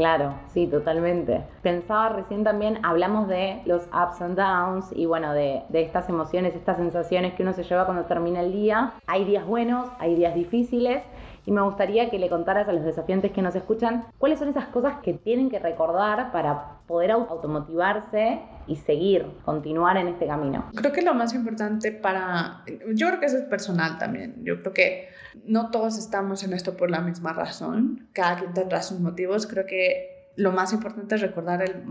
Claro, 0.00 0.32
sí, 0.46 0.66
totalmente. 0.66 1.42
Pensaba 1.60 2.08
recién 2.08 2.42
también, 2.42 2.78
hablamos 2.82 3.28
de 3.28 3.60
los 3.66 3.82
ups 3.88 4.22
and 4.22 4.34
downs 4.34 4.90
y 4.96 5.04
bueno, 5.04 5.34
de, 5.34 5.62
de, 5.68 5.82
estas 5.82 6.08
emociones, 6.08 6.54
estas 6.54 6.78
sensaciones 6.78 7.34
que 7.34 7.42
uno 7.42 7.52
se 7.52 7.64
lleva 7.64 7.84
cuando 7.84 8.06
termina 8.06 8.40
el 8.40 8.50
día. 8.50 8.94
Hay 9.06 9.26
días 9.26 9.46
buenos, 9.46 9.90
hay 9.98 10.14
días 10.14 10.34
difíciles 10.34 11.02
y 11.46 11.52
me 11.52 11.62
gustaría 11.62 12.10
que 12.10 12.18
le 12.18 12.28
contaras 12.28 12.68
a 12.68 12.72
los 12.72 12.84
desafiantes 12.84 13.32
que 13.32 13.42
nos 13.42 13.54
escuchan 13.54 14.04
cuáles 14.18 14.38
son 14.38 14.48
esas 14.48 14.66
cosas 14.66 14.98
que 15.02 15.14
tienen 15.14 15.50
que 15.50 15.58
recordar 15.58 16.32
para 16.32 16.80
poder 16.86 17.10
automotivarse 17.12 18.40
y 18.66 18.76
seguir, 18.76 19.26
continuar 19.44 19.96
en 19.96 20.08
este 20.08 20.26
camino. 20.26 20.70
Creo 20.74 20.92
que 20.92 21.02
lo 21.02 21.14
más 21.14 21.34
importante 21.34 21.92
para, 21.92 22.64
yo 22.94 23.08
creo 23.08 23.20
que 23.20 23.26
eso 23.26 23.38
es 23.38 23.44
personal 23.44 23.98
también, 23.98 24.44
yo 24.44 24.60
creo 24.60 24.72
que 24.72 25.08
no 25.44 25.70
todos 25.70 25.98
estamos 25.98 26.42
en 26.44 26.52
esto 26.52 26.76
por 26.76 26.90
la 26.90 27.00
misma 27.00 27.32
razón, 27.32 28.08
cada 28.12 28.36
quien 28.36 28.52
tendrá 28.52 28.82
sus 28.82 29.00
motivos, 29.00 29.46
creo 29.46 29.66
que 29.66 30.20
lo 30.36 30.52
más 30.52 30.72
importante 30.72 31.16
es 31.16 31.20
recordar 31.20 31.62
el, 31.62 31.82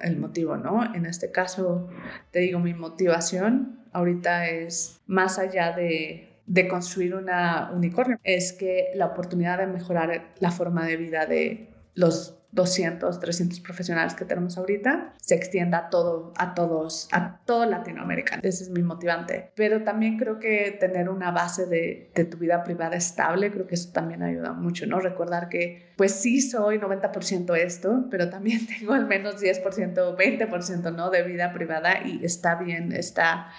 el, 0.00 0.16
motivo, 0.16 0.56
¿no? 0.56 0.94
En 0.94 1.06
este 1.06 1.30
caso, 1.30 1.88
te 2.30 2.38
digo, 2.38 2.58
mi 2.58 2.72
motivación 2.72 3.80
ahorita 3.92 4.48
es 4.48 5.00
más 5.06 5.38
allá 5.38 5.72
de, 5.72 6.29
de 6.50 6.66
construir 6.66 7.14
una 7.14 7.70
unicornio, 7.72 8.18
es 8.24 8.52
que 8.52 8.88
la 8.96 9.06
oportunidad 9.06 9.58
de 9.58 9.68
mejorar 9.68 10.34
la 10.40 10.50
forma 10.50 10.84
de 10.84 10.96
vida 10.96 11.24
de 11.24 11.70
los 11.94 12.40
200, 12.50 13.20
300 13.20 13.60
profesionales 13.60 14.14
que 14.14 14.24
tenemos 14.24 14.58
ahorita, 14.58 15.14
se 15.20 15.36
extienda 15.36 15.78
a 15.78 15.90
todo, 15.90 16.32
a 16.36 16.54
todos, 16.54 17.08
a 17.12 17.38
todo 17.44 17.66
Latinoamérica. 17.66 18.40
Ese 18.42 18.64
es 18.64 18.70
mi 18.70 18.82
motivante. 18.82 19.52
Pero 19.54 19.84
también 19.84 20.18
creo 20.18 20.40
que 20.40 20.76
tener 20.80 21.08
una 21.08 21.30
base 21.30 21.66
de, 21.66 22.10
de 22.12 22.24
tu 22.24 22.38
vida 22.38 22.64
privada 22.64 22.96
estable, 22.96 23.52
creo 23.52 23.68
que 23.68 23.76
eso 23.76 23.92
también 23.92 24.24
ayuda 24.24 24.52
mucho, 24.52 24.86
¿no? 24.86 24.98
Recordar 24.98 25.48
que, 25.48 25.92
pues 25.96 26.12
sí 26.12 26.40
soy 26.40 26.78
90% 26.78 27.56
esto, 27.56 28.06
pero 28.10 28.28
también 28.28 28.66
tengo 28.78 28.94
al 28.94 29.06
menos 29.06 29.40
10%, 29.40 30.16
20%, 30.16 30.96
¿no? 30.96 31.10
De 31.10 31.22
vida 31.22 31.52
privada 31.52 32.04
y 32.04 32.24
está 32.24 32.56
bien, 32.56 32.90
está 32.90 33.52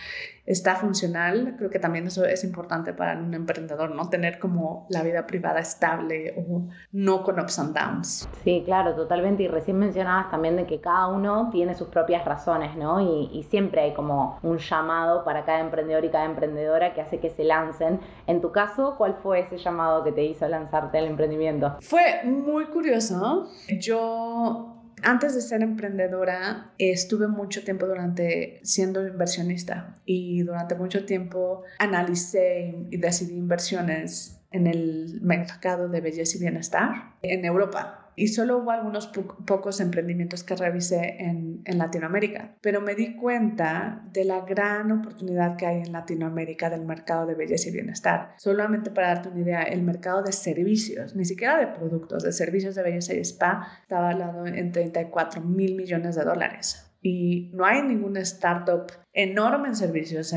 está 0.45 0.75
funcional, 0.75 1.55
creo 1.57 1.69
que 1.69 1.79
también 1.79 2.07
eso 2.07 2.25
es 2.25 2.43
importante 2.43 2.93
para 2.93 3.17
un 3.19 3.33
emprendedor, 3.33 3.93
¿no? 3.93 4.09
Tener 4.09 4.39
como 4.39 4.85
la 4.89 5.03
vida 5.03 5.25
privada 5.25 5.59
estable 5.59 6.33
o 6.37 6.67
no 6.91 7.23
con 7.23 7.39
ups 7.39 7.59
and 7.59 7.77
downs. 7.77 8.29
Sí, 8.43 8.63
claro, 8.65 8.95
totalmente. 8.95 9.43
Y 9.43 9.47
recién 9.47 9.77
mencionabas 9.77 10.29
también 10.31 10.55
de 10.55 10.65
que 10.65 10.81
cada 10.81 11.07
uno 11.07 11.49
tiene 11.51 11.75
sus 11.75 11.87
propias 11.87 12.25
razones, 12.25 12.75
¿no? 12.75 12.99
Y, 13.01 13.29
y 13.33 13.43
siempre 13.43 13.81
hay 13.81 13.93
como 13.93 14.39
un 14.43 14.57
llamado 14.57 15.23
para 15.23 15.45
cada 15.45 15.59
emprendedor 15.59 16.05
y 16.05 16.09
cada 16.09 16.25
emprendedora 16.25 16.93
que 16.93 17.01
hace 17.01 17.19
que 17.19 17.29
se 17.29 17.43
lancen. 17.43 17.99
En 18.27 18.41
tu 18.41 18.51
caso, 18.51 18.95
¿cuál 18.97 19.15
fue 19.21 19.41
ese 19.41 19.57
llamado 19.57 20.03
que 20.03 20.11
te 20.11 20.23
hizo 20.23 20.47
lanzarte 20.47 20.97
al 20.97 21.05
emprendimiento? 21.05 21.77
Fue 21.81 22.21
muy 22.23 22.65
curioso. 22.65 23.47
Yo 23.79 24.80
antes 25.03 25.35
de 25.35 25.41
ser 25.41 25.61
emprendedora, 25.61 26.73
estuve 26.77 27.27
mucho 27.27 27.63
tiempo 27.63 27.87
durante 27.87 28.59
siendo 28.63 29.05
inversionista 29.05 29.95
y 30.05 30.43
durante 30.43 30.75
mucho 30.75 31.05
tiempo 31.05 31.63
analicé 31.79 32.87
y 32.89 32.97
decidí 32.97 33.35
inversiones 33.35 34.39
en 34.51 34.67
el 34.67 35.19
mercado 35.21 35.87
de 35.89 36.01
belleza 36.01 36.37
y 36.37 36.41
bienestar 36.41 37.15
en 37.21 37.45
Europa 37.45 38.00
y 38.15 38.27
solo 38.27 38.57
hubo 38.57 38.71
algunos 38.71 39.07
po 39.07 39.37
pocos 39.45 39.79
emprendimientos 39.79 40.43
que 40.43 40.55
revisé 40.55 41.17
en, 41.19 41.61
en, 41.65 41.77
Latinoamérica, 41.77 42.55
pero 42.61 42.81
me 42.81 42.95
di 42.95 43.15
cuenta 43.15 44.03
de 44.11 44.25
la 44.25 44.41
gran 44.41 44.91
oportunidad 44.91 45.55
que 45.57 45.65
hay 45.65 45.81
en 45.81 45.91
Latinoamérica 45.91 46.69
del 46.69 46.85
mercado 46.85 47.25
de 47.25 47.35
belleza 47.35 47.69
y 47.69 47.73
bienestar. 47.73 48.33
Solamente 48.37 48.91
para 48.91 49.15
darte 49.15 49.29
una 49.29 49.39
idea, 49.39 49.63
el 49.63 49.81
mercado 49.83 50.21
de 50.23 50.31
servicios, 50.31 51.15
ni 51.15 51.25
siquiera 51.25 51.57
de 51.57 51.67
productos, 51.67 52.23
de 52.23 52.31
servicios 52.31 52.75
de 52.75 52.83
belleza 52.83 53.13
y 53.13 53.19
spa, 53.19 53.67
estaba 53.81 54.09
hablando 54.09 54.45
en 54.45 54.71
34 54.71 55.41
mil 55.41 55.75
millones 55.75 56.15
de 56.15 56.23
dólares 56.23 56.91
y 57.01 57.49
no 57.53 57.65
hay 57.65 57.81
ninguna 57.81 58.19
startup 58.21 58.91
enorme 59.13 59.67
en 59.67 59.75
servicios, 59.75 60.33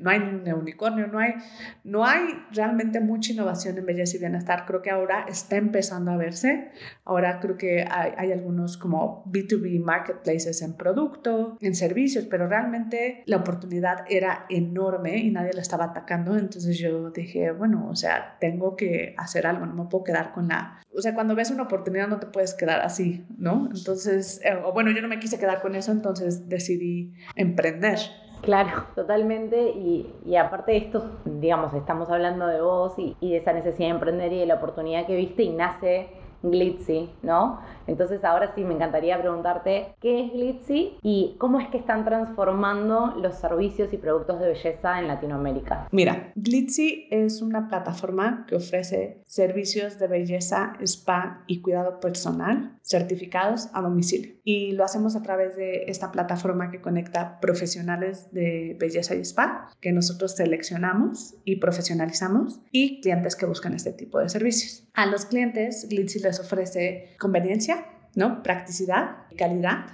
no 0.00 0.10
hay 0.10 0.18
un 0.18 0.52
unicornio, 0.52 1.08
no 1.08 1.18
hay, 1.18 1.34
no 1.82 2.06
hay 2.06 2.20
realmente 2.52 3.00
mucha 3.00 3.32
innovación 3.32 3.78
en 3.78 3.86
belleza 3.86 4.16
y 4.16 4.20
bienestar. 4.20 4.64
Creo 4.66 4.80
que 4.80 4.90
ahora 4.90 5.26
está 5.28 5.56
empezando 5.56 6.12
a 6.12 6.16
verse. 6.16 6.70
Ahora 7.04 7.40
creo 7.40 7.56
que 7.56 7.84
hay, 7.90 8.12
hay, 8.16 8.32
algunos 8.32 8.76
como 8.76 9.24
B2B 9.26 9.82
marketplaces 9.82 10.62
en 10.62 10.74
producto, 10.74 11.58
en 11.60 11.74
servicios, 11.74 12.26
pero 12.30 12.46
realmente 12.46 13.24
la 13.26 13.38
oportunidad 13.38 14.04
era 14.08 14.46
enorme 14.48 15.18
y 15.18 15.30
nadie 15.30 15.52
la 15.52 15.62
estaba 15.62 15.86
atacando. 15.86 16.36
Entonces 16.36 16.78
yo 16.78 17.10
dije, 17.10 17.50
bueno, 17.50 17.88
o 17.88 17.96
sea, 17.96 18.36
tengo 18.38 18.76
que 18.76 19.14
hacer 19.18 19.46
algo, 19.46 19.66
no 19.66 19.74
me 19.74 19.90
puedo 19.90 20.04
quedar 20.04 20.32
con 20.32 20.48
la... 20.48 20.80
O 20.94 21.00
sea, 21.00 21.14
cuando 21.14 21.34
ves 21.34 21.50
una 21.50 21.64
oportunidad 21.64 22.06
no 22.06 22.20
te 22.20 22.26
puedes 22.26 22.54
quedar 22.54 22.80
así, 22.82 23.26
¿no? 23.36 23.68
Entonces, 23.74 24.40
eh, 24.44 24.54
bueno, 24.72 24.90
yo 24.90 25.02
no 25.02 25.08
me 25.08 25.18
quise 25.18 25.38
quedar 25.38 25.60
con 25.60 25.74
eso, 25.74 25.90
entonces 25.90 26.48
decidí 26.48 27.14
emprender. 27.34 27.98
Claro, 28.42 28.86
totalmente. 28.94 29.70
Y, 29.70 30.12
y, 30.26 30.36
aparte 30.36 30.72
de 30.72 30.78
esto, 30.78 31.20
digamos, 31.24 31.72
estamos 31.74 32.10
hablando 32.10 32.46
de 32.46 32.60
vos 32.60 32.98
y, 32.98 33.16
y, 33.20 33.30
de 33.30 33.36
esa 33.38 33.52
necesidad 33.52 33.88
de 33.88 33.94
emprender 33.94 34.32
y 34.32 34.38
de 34.40 34.46
la 34.46 34.56
oportunidad 34.56 35.06
que 35.06 35.16
viste 35.16 35.44
y 35.44 35.50
nace 35.50 36.08
Glitzy, 36.42 37.10
¿no? 37.22 37.60
Entonces 37.86 38.24
ahora 38.24 38.52
sí 38.54 38.64
me 38.64 38.74
encantaría 38.74 39.20
preguntarte 39.20 39.94
qué 40.00 40.24
es 40.24 40.32
Glitzy 40.32 40.98
y 41.02 41.36
cómo 41.38 41.60
es 41.60 41.68
que 41.68 41.78
están 41.78 42.04
transformando 42.04 43.14
los 43.20 43.36
servicios 43.36 43.92
y 43.92 43.96
productos 43.96 44.40
de 44.40 44.48
belleza 44.48 44.98
en 44.98 45.08
Latinoamérica. 45.08 45.88
Mira, 45.90 46.32
Glitzy 46.36 47.08
es 47.10 47.42
una 47.42 47.68
plataforma 47.68 48.44
que 48.46 48.56
ofrece 48.56 49.22
servicios 49.26 49.98
de 49.98 50.08
belleza, 50.08 50.74
spa 50.82 51.44
y 51.46 51.60
cuidado 51.60 52.00
personal 52.00 52.78
certificados 52.82 53.68
a 53.72 53.80
domicilio. 53.80 54.34
Y 54.44 54.72
lo 54.72 54.84
hacemos 54.84 55.16
a 55.16 55.22
través 55.22 55.56
de 55.56 55.84
esta 55.86 56.10
plataforma 56.10 56.70
que 56.70 56.80
conecta 56.80 57.38
profesionales 57.40 58.28
de 58.32 58.76
belleza 58.78 59.14
y 59.14 59.20
spa 59.20 59.70
que 59.80 59.92
nosotros 59.92 60.36
seleccionamos 60.36 61.36
y 61.44 61.56
profesionalizamos 61.56 62.60
y 62.70 63.00
clientes 63.00 63.36
que 63.36 63.46
buscan 63.46 63.74
este 63.74 63.92
tipo 63.92 64.18
de 64.18 64.28
servicios. 64.28 64.88
A 64.94 65.06
los 65.06 65.24
clientes, 65.24 65.86
Glitzy 65.88 66.18
les 66.18 66.38
ofrece 66.38 67.16
conveniencia, 67.18 67.86
¿no? 68.14 68.42
practicidad, 68.42 69.26
calidad 69.38 69.86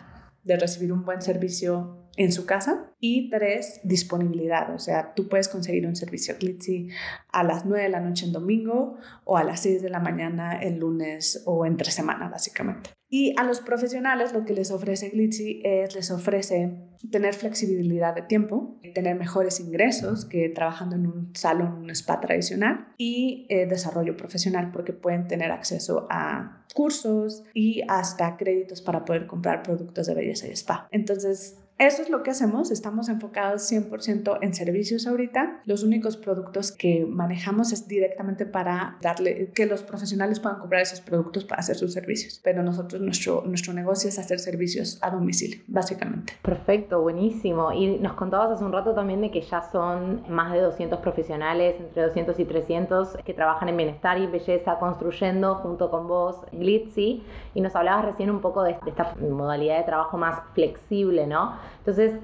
de 0.42 0.56
recibir 0.56 0.92
un 0.92 1.04
buen 1.04 1.22
servicio 1.22 2.07
en 2.18 2.32
su 2.32 2.44
casa. 2.44 2.92
Y 3.00 3.30
tres, 3.30 3.80
disponibilidad. 3.84 4.74
O 4.74 4.78
sea, 4.78 5.14
tú 5.14 5.28
puedes 5.28 5.48
conseguir 5.48 5.86
un 5.86 5.96
servicio 5.96 6.34
Glitzy 6.38 6.88
a 7.32 7.44
las 7.44 7.64
9 7.64 7.84
de 7.84 7.88
la 7.88 8.00
noche 8.00 8.26
en 8.26 8.32
domingo 8.32 8.98
o 9.24 9.38
a 9.38 9.44
las 9.44 9.60
6 9.60 9.80
de 9.82 9.88
la 9.88 10.00
mañana 10.00 10.60
el 10.60 10.78
lunes 10.78 11.42
o 11.46 11.64
entre 11.64 11.90
semana, 11.92 12.28
básicamente. 12.28 12.90
Y 13.10 13.34
a 13.38 13.44
los 13.44 13.60
profesionales 13.60 14.34
lo 14.34 14.44
que 14.44 14.52
les 14.52 14.70
ofrece 14.70 15.08
Glitzy 15.08 15.62
es, 15.64 15.94
les 15.94 16.10
ofrece 16.10 16.74
tener 17.10 17.34
flexibilidad 17.34 18.14
de 18.14 18.22
tiempo, 18.22 18.78
tener 18.94 19.16
mejores 19.16 19.60
ingresos 19.60 20.26
que 20.26 20.50
trabajando 20.50 20.96
en 20.96 21.06
un 21.06 21.34
salón, 21.34 21.74
un 21.74 21.90
spa 21.90 22.20
tradicional 22.20 22.88
y 22.98 23.46
eh, 23.48 23.66
desarrollo 23.66 24.16
profesional 24.16 24.72
porque 24.72 24.92
pueden 24.92 25.26
tener 25.26 25.52
acceso 25.52 26.06
a 26.10 26.66
cursos 26.74 27.44
y 27.54 27.82
hasta 27.88 28.36
créditos 28.36 28.82
para 28.82 29.04
poder 29.04 29.26
comprar 29.26 29.62
productos 29.62 30.06
de 30.06 30.14
belleza 30.14 30.48
y 30.48 30.50
spa. 30.50 30.86
Entonces, 30.90 31.56
eso 31.78 32.02
es 32.02 32.10
lo 32.10 32.22
que 32.22 32.30
hacemos, 32.30 32.70
estamos 32.70 33.08
enfocados 33.08 33.70
100% 33.70 34.38
en 34.42 34.54
servicios 34.54 35.06
ahorita. 35.06 35.62
Los 35.64 35.82
únicos 35.82 36.16
productos 36.16 36.72
que 36.72 37.06
manejamos 37.06 37.72
es 37.72 37.86
directamente 37.86 38.46
para 38.46 38.98
darle 39.00 39.50
que 39.54 39.66
los 39.66 39.82
profesionales 39.82 40.40
puedan 40.40 40.58
comprar 40.58 40.82
esos 40.82 41.00
productos 41.00 41.44
para 41.44 41.60
hacer 41.60 41.76
sus 41.76 41.92
servicios, 41.92 42.40
pero 42.42 42.62
nosotros 42.62 43.00
nuestro 43.00 43.42
nuestro 43.46 43.72
negocio 43.72 44.08
es 44.08 44.18
hacer 44.18 44.38
servicios 44.38 44.98
a 45.02 45.10
domicilio, 45.10 45.60
básicamente. 45.66 46.34
Perfecto, 46.42 47.00
buenísimo. 47.00 47.72
Y 47.72 47.98
nos 47.98 48.14
contabas 48.14 48.50
hace 48.50 48.64
un 48.64 48.72
rato 48.72 48.94
también 48.94 49.20
de 49.20 49.30
que 49.30 49.40
ya 49.40 49.62
son 49.70 50.24
más 50.28 50.52
de 50.52 50.60
200 50.60 50.98
profesionales, 51.00 51.76
entre 51.78 52.02
200 52.02 52.38
y 52.38 52.44
300 52.44 53.16
que 53.24 53.34
trabajan 53.34 53.68
en 53.68 53.76
bienestar 53.76 54.18
y 54.18 54.26
belleza 54.26 54.78
construyendo 54.78 55.56
junto 55.56 55.90
con 55.90 56.08
vos 56.08 56.36
Glitzy 56.52 57.22
y 57.54 57.60
nos 57.60 57.74
hablabas 57.74 58.04
recién 58.04 58.30
un 58.30 58.40
poco 58.40 58.62
de 58.62 58.76
esta 58.86 59.14
modalidad 59.16 59.78
de 59.78 59.84
trabajo 59.84 60.16
más 60.16 60.40
flexible, 60.54 61.26
¿no? 61.26 61.56
Entonces, 61.78 62.14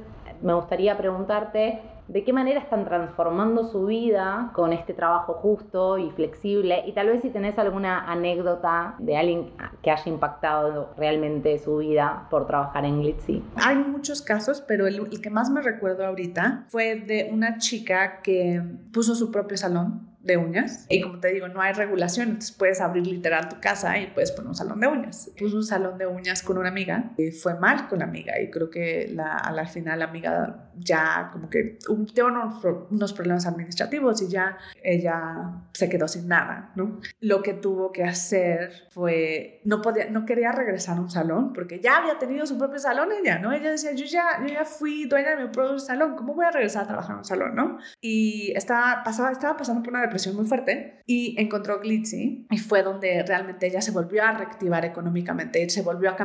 me 0.43 0.55
gustaría 0.55 0.97
preguntarte 0.97 1.81
de 2.09 2.23
qué 2.23 2.33
manera 2.35 2.61
están 2.61 2.85
transformando 2.85 3.65
su 3.65 3.87
vida 3.87 4.51
con 4.55 4.73
este 4.75 4.93
trabajo 4.93 5.35
justo 5.35 5.97
y 5.97 6.11
flexible 6.11 6.83
y 6.87 6.93
tal 6.93 7.09
vez 7.09 7.23
si 7.23 7.31
tenés 7.31 7.59
alguna 7.59 8.11
anécdota 8.11 8.95
de 8.99 9.17
alguien 9.17 9.53
que 9.83 9.91
haya 9.91 10.05
impactado 10.07 10.91
realmente 10.99 11.59
su 11.59 11.79
vida 11.79 12.27
por 12.31 12.47
trabajar 12.47 12.85
en 12.85 13.01
Glitzy. 13.01 13.43
Hay 13.57 13.77
muchos 13.77 14.21
casos, 14.21 14.61
pero 14.61 14.87
el, 14.87 14.97
el 14.97 15.21
que 15.23 15.31
más 15.31 15.49
me 15.51 15.63
recuerdo 15.63 16.05
ahorita 16.05 16.67
fue 16.69 16.97
de 16.97 17.31
una 17.33 17.57
chica 17.57 18.21
que 18.23 18.63
puso 18.93 19.15
su 19.15 19.31
propio 19.31 19.57
salón 19.57 20.14
de 20.25 20.37
uñas. 20.37 20.87
Y 20.89 21.03
como 21.03 21.21
te 21.21 21.29
digo, 21.29 21.49
no 21.49 21.61
hay 21.61 21.73
regulación, 21.75 22.29
entonces 22.29 22.53
puedes 22.53 22.81
abrir 22.81 23.07
literal 23.07 23.49
tu 23.49 23.61
casa 23.61 23.99
y 23.99 24.09
puedes 24.09 24.33
poner 24.33 24.49
un 24.49 24.55
salón 24.55 24.81
de 24.81 24.89
uñas. 24.89 25.31
Puse 25.39 25.55
un 25.55 25.63
salón 25.63 25.99
de 25.99 26.07
uñas 26.07 26.43
con 26.43 26.59
una 26.59 26.71
amiga 26.71 27.13
y 27.17 27.31
fue 27.31 27.59
mal 27.59 27.89
con 27.89 27.99
la 27.99 28.07
amiga 28.07 28.41
y 28.41 28.51
creo 28.51 28.71
que 28.71 29.09
la, 29.13 29.37
al 29.37 29.69
final 29.69 29.99
la 29.99 30.07
amiga 30.07 30.71
ya 30.77 31.29
como 31.33 31.49
que 31.49 31.79
tuvo 31.85 32.27
unos, 32.27 32.65
unos, 32.91 33.13
problemas 33.13 33.47
administrativos 33.47 34.23
y 34.23 34.29
ya 34.29 34.59
ella 34.83 35.63
se 35.73 35.89
quedó 35.89 36.09
sin 36.09 36.27
nada, 36.27 36.73
¿no? 36.75 37.01
Lo 37.21 37.43
que 37.43 37.55
tuvo 37.55 37.93
que 37.93 38.03
hacer 38.03 38.73
fue, 38.91 39.61
no, 39.65 39.81
podía, 39.83 40.11
no 40.11 40.25
quería 40.25 40.51
regresar 40.51 40.99
a 40.99 41.01
un 41.01 41.11
salón 41.11 41.53
porque 41.53 41.81
ya 41.81 41.99
había 41.99 42.19
tenido 42.19 42.47
su 42.47 42.59
propio 42.59 42.79
salón 42.79 43.11
ella, 43.13 43.39
¿no? 43.39 43.53
Ella 43.53 43.71
decía, 43.71 43.93
yo 43.93 44.05
ya, 44.05 44.41
yo 44.41 44.53
ya 44.53 44.65
fui 44.65 45.05
dueña 45.05 45.37
de 45.37 45.45
mi 45.45 45.51
propio 45.51 45.79
salón, 45.79 46.17
¿cómo 46.17 46.35
voy 46.35 46.47
a 46.47 46.51
regresar 46.51 46.85
a 46.85 46.87
trabajar 46.89 47.13
en 47.13 47.19
un 47.19 47.25
salón, 47.25 47.55
¿no? 47.55 47.79
Y 48.01 48.53
estaba, 48.57 49.03
pasaba, 49.05 49.31
estaba 49.31 49.57
pasando 49.57 49.83
por 49.83 49.93
una 49.93 50.03
depresión 50.15 50.37
muy 50.37 50.47
fuerte 50.47 51.03
y 51.07 51.35
encontró 51.41 51.81
Glitzy 51.81 52.47
y 52.49 52.59
fue 52.59 52.85
donde 52.85 53.25
realmente 53.27 53.67
ella 53.67 53.81
se 53.81 53.91
volvió 53.91 54.23
a 54.23 54.33
reactivar 54.33 54.85
económicamente, 54.85 55.69
se 55.69 55.83
volvió 55.83 56.11
a 56.11 56.17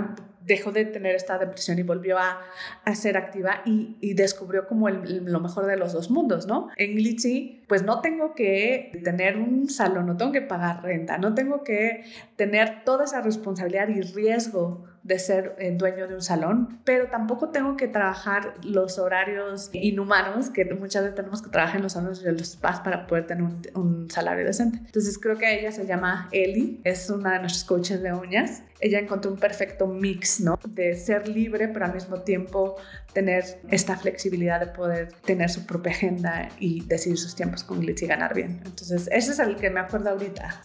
dejó 0.46 0.72
de 0.72 0.86
tener 0.86 1.16
esta 1.16 1.38
depresión 1.38 1.80
y 1.80 1.84
volvió 1.84 2.18
a, 2.18 2.40
a 2.86 2.96
ser 2.96 3.18
activa 3.18 3.62
y, 3.66 3.98
y 4.02 4.14
descubrió 4.14 4.68
como 4.68 4.88
el, 4.88 5.26
lo 5.26 5.40
mejor 5.40 5.66
de 5.66 5.76
los 5.76 5.94
dos 5.94 6.10
mundos, 6.12 6.48
¿no? 6.48 6.70
En 6.78 6.96
Glitzy, 6.96 7.64
pues 7.68 7.84
no 7.84 8.02
tengo 8.02 8.36
que 8.36 8.92
tener 9.04 9.38
un 9.38 9.70
salón, 9.70 10.06
no 10.08 10.18
tengo 10.18 10.32
que 10.32 10.42
pagar 10.42 10.84
renta, 10.84 11.18
no 11.18 11.34
tengo 11.34 11.64
que 11.64 12.04
tener 12.36 12.84
toda 12.84 13.06
esa 13.06 13.22
responsabilidad 13.22 13.90
y 13.90 14.02
riesgo 14.02 14.86
de 15.10 15.18
ser 15.18 15.56
eh, 15.58 15.72
dueño 15.76 16.08
de 16.08 16.14
un 16.14 16.22
salón, 16.22 16.80
pero 16.86 17.08
tampoco 17.08 17.50
tengo 17.50 17.76
que 17.76 17.88
trabajar 17.88 18.54
los 18.64 19.00
horarios 19.00 19.72
inhumanos 19.74 20.52
que 20.52 20.66
muchas 20.66 21.02
veces 21.02 21.16
tenemos 21.16 21.42
que 21.42 21.50
trabajar 21.50 21.78
en 21.78 21.84
los 21.84 21.94
salones 21.94 22.22
de 22.22 22.32
los 22.32 22.48
spas 22.48 22.82
para 22.82 23.08
poder 23.08 23.26
tener 23.26 23.44
un, 23.44 23.60
un 23.74 24.12
salario 24.12 24.46
decente. 24.46 24.78
Entonces 24.78 25.18
creo 25.18 25.36
que 25.36 25.60
ella 25.60 25.72
se 25.72 25.88
llama 25.88 26.30
Eli, 26.32 26.80
es 26.84 27.10
una 27.10 27.34
de 27.34 27.40
nuestras 27.40 27.64
coaches 27.64 28.04
de 28.04 28.14
uñas. 28.14 28.62
Ella 28.80 29.00
encontró 29.00 29.32
un 29.32 29.40
perfecto 29.40 29.88
mix, 29.88 30.42
¿no? 30.42 30.60
De 30.70 30.96
ser 30.96 31.28
libre, 31.28 31.68
pero 31.70 31.86
al 31.86 31.94
mismo 31.96 32.22
tiempo 32.22 32.76
tener 33.12 33.44
esta 33.72 33.98
flexibilidad 33.98 34.60
de 34.60 34.68
poder 34.68 35.12
tener 35.26 35.50
su 35.50 35.66
propia 35.66 35.92
agenda 35.92 36.50
y 36.60 36.86
decidir 36.86 37.18
sus 37.18 37.36
tiempos 37.36 37.64
con 37.64 37.80
Glitz 37.80 38.04
y 38.04 38.08
ganar 38.08 38.36
bien. 38.36 38.62
Entonces, 38.64 39.10
ese 39.12 39.32
es 39.32 39.40
el 39.40 39.56
que 39.56 39.72
me 39.72 39.80
acuerdo 39.80 40.12
ahorita. 40.12 40.62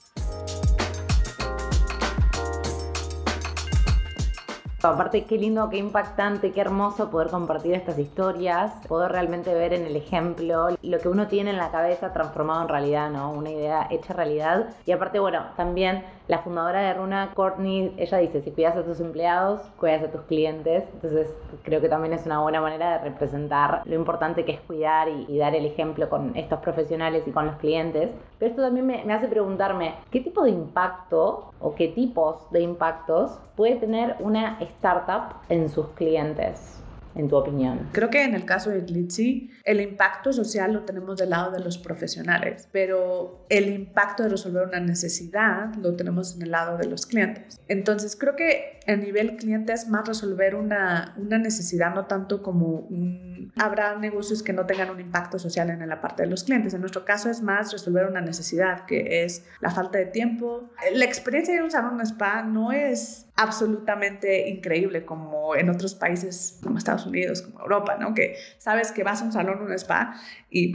Aparte, 4.85 5.25
qué 5.25 5.38
lindo, 5.38 5.71
qué 5.71 5.79
impactante, 5.79 6.53
qué 6.53 6.61
hermoso 6.61 7.11
poder 7.11 7.29
compartir 7.29 7.73
estas 7.73 7.99
historias, 7.99 8.71
poder 8.87 9.12
realmente 9.12 9.55
ver 9.55 9.73
en 9.73 9.87
el 9.87 9.97
ejemplo 9.97 10.69
lo 10.83 10.99
que 10.99 11.09
uno 11.09 11.26
tiene 11.26 11.50
en 11.50 11.57
la 11.57 11.71
cabeza 11.71 12.12
transformado 12.12 12.62
en 12.62 12.69
realidad, 12.69 13.11
¿no? 13.11 13.33
Una 13.33 13.50
idea 13.50 13.88
hecha 13.91 14.12
realidad. 14.12 14.69
Y 14.85 14.93
aparte, 14.93 15.19
bueno, 15.21 15.43
también 15.57 16.05
la 16.29 16.41
fundadora 16.41 16.81
de 16.81 16.95
Runa, 16.95 17.31
Courtney, 17.35 17.95
ella 17.97 18.19
dice, 18.19 18.43
si 18.43 18.50
cuidas 18.50 18.76
a 18.76 18.85
tus 18.85 19.00
empleados, 19.00 19.62
cuidas 19.79 20.03
a 20.03 20.11
tus 20.11 20.21
clientes. 20.23 20.85
Entonces, 20.93 21.33
creo 21.62 21.81
que 21.81 21.88
también 21.88 22.12
es 22.12 22.26
una 22.26 22.41
buena 22.41 22.61
manera 22.61 22.99
de 22.99 23.05
representar 23.11 23.83
lo 23.87 23.95
importante 23.95 24.45
que 24.45 24.53
es 24.53 24.61
cuidar 24.61 25.09
y, 25.09 25.38
dar 25.38 25.55
el 25.55 25.64
ejemplo 25.64 26.09
con 26.11 26.37
estos 26.37 26.61
profesionales 26.61 27.26
y 27.26 27.31
con 27.31 27.47
los 27.47 27.57
clientes. 27.57 28.11
Pero 28.38 28.50
esto 28.50 28.62
también 28.62 28.87
me 28.87 29.12
hace 29.12 29.29
preguntarme, 29.29 29.95
¿qué 30.11 30.21
tipo 30.21 30.43
de 30.45 30.50
impacto 30.50 31.53
o 31.64 31.75
qué 31.75 31.88
tipos 31.88 32.50
de 32.50 32.61
impactos 32.61 33.38
puede 33.56 33.76
tener 33.76 34.16
una 34.21 34.59
startup 34.61 35.37
en 35.49 35.68
sus 35.68 35.88
clientes? 35.88 36.80
en 37.16 37.28
tu 37.28 37.37
opinión? 37.37 37.90
Creo 37.92 38.11
que 38.11 38.25
en 38.25 38.35
el 38.35 38.44
caso 38.44 38.71
de 38.71 38.80
Glitzy, 38.80 39.50
el 39.64 39.80
impacto 39.80 40.33
social 40.33 40.73
lo 40.73 40.80
tenemos 40.80 41.16
del 41.18 41.30
lado 41.30 41.52
de 41.52 41.61
los 41.61 41.78
profesionales, 41.78 42.68
pero 42.73 43.47
el 43.49 43.73
impacto 43.73 44.25
de 44.25 44.30
resolver 44.30 44.66
una 44.66 44.80
necesidad 44.80 45.75
lo 45.76 45.94
tenemos 45.94 46.35
en 46.35 46.42
el 46.42 46.50
lado 46.50 46.76
de 46.76 46.87
los 46.87 47.06
clientes. 47.06 47.61
Entonces, 47.68 48.16
creo 48.16 48.35
que 48.37 48.74
a 48.87 48.97
nivel 48.97 49.37
cliente 49.37 49.73
es 49.73 49.88
más 49.88 50.07
resolver 50.07 50.55
una, 50.55 51.14
una 51.17 51.38
necesidad, 51.38 51.95
no 51.95 52.07
tanto 52.07 52.43
como 52.43 52.67
un... 52.67 53.53
Habrá 53.57 53.97
negocios 53.97 54.43
que 54.43 54.53
no 54.53 54.67
tengan 54.67 54.91
un 54.91 55.00
impacto 55.00 55.38
social 55.38 55.71
en 55.71 55.88
la 55.88 56.00
parte 56.00 56.23
de 56.23 56.29
los 56.29 56.45
clientes. 56.45 56.75
En 56.75 56.81
nuestro 56.81 57.05
caso 57.05 57.31
es 57.31 57.41
más 57.43 57.73
resolver 57.73 58.07
una 58.07 58.21
necesidad, 58.21 58.85
que 58.87 59.25
es 59.25 59.47
la 59.61 59.71
falta 59.71 59.99
de 59.99 60.07
tiempo. 60.07 60.71
La 60.95 61.05
experiencia 61.05 61.55
de 61.55 61.62
un 61.62 61.71
salón 61.71 62.00
spa 62.00 62.43
no 62.43 62.73
es 62.73 63.26
absolutamente 63.37 64.49
increíble 64.49 65.05
como 65.05 65.57
en 65.57 65.71
otros 65.71 65.95
países 65.95 66.59
como 66.62 66.79
Estados 66.79 67.07
Unidos, 67.07 67.43
como 67.43 67.61
Europa, 67.61 67.97
¿no? 67.99 68.14
Que 68.14 68.37
sabes 68.59 68.93
que 68.93 69.03
vas 69.03 69.23
a 69.23 69.25
un 69.25 69.33
salón, 69.33 69.62
un 69.62 69.73
spa 69.73 70.14
y 70.50 70.75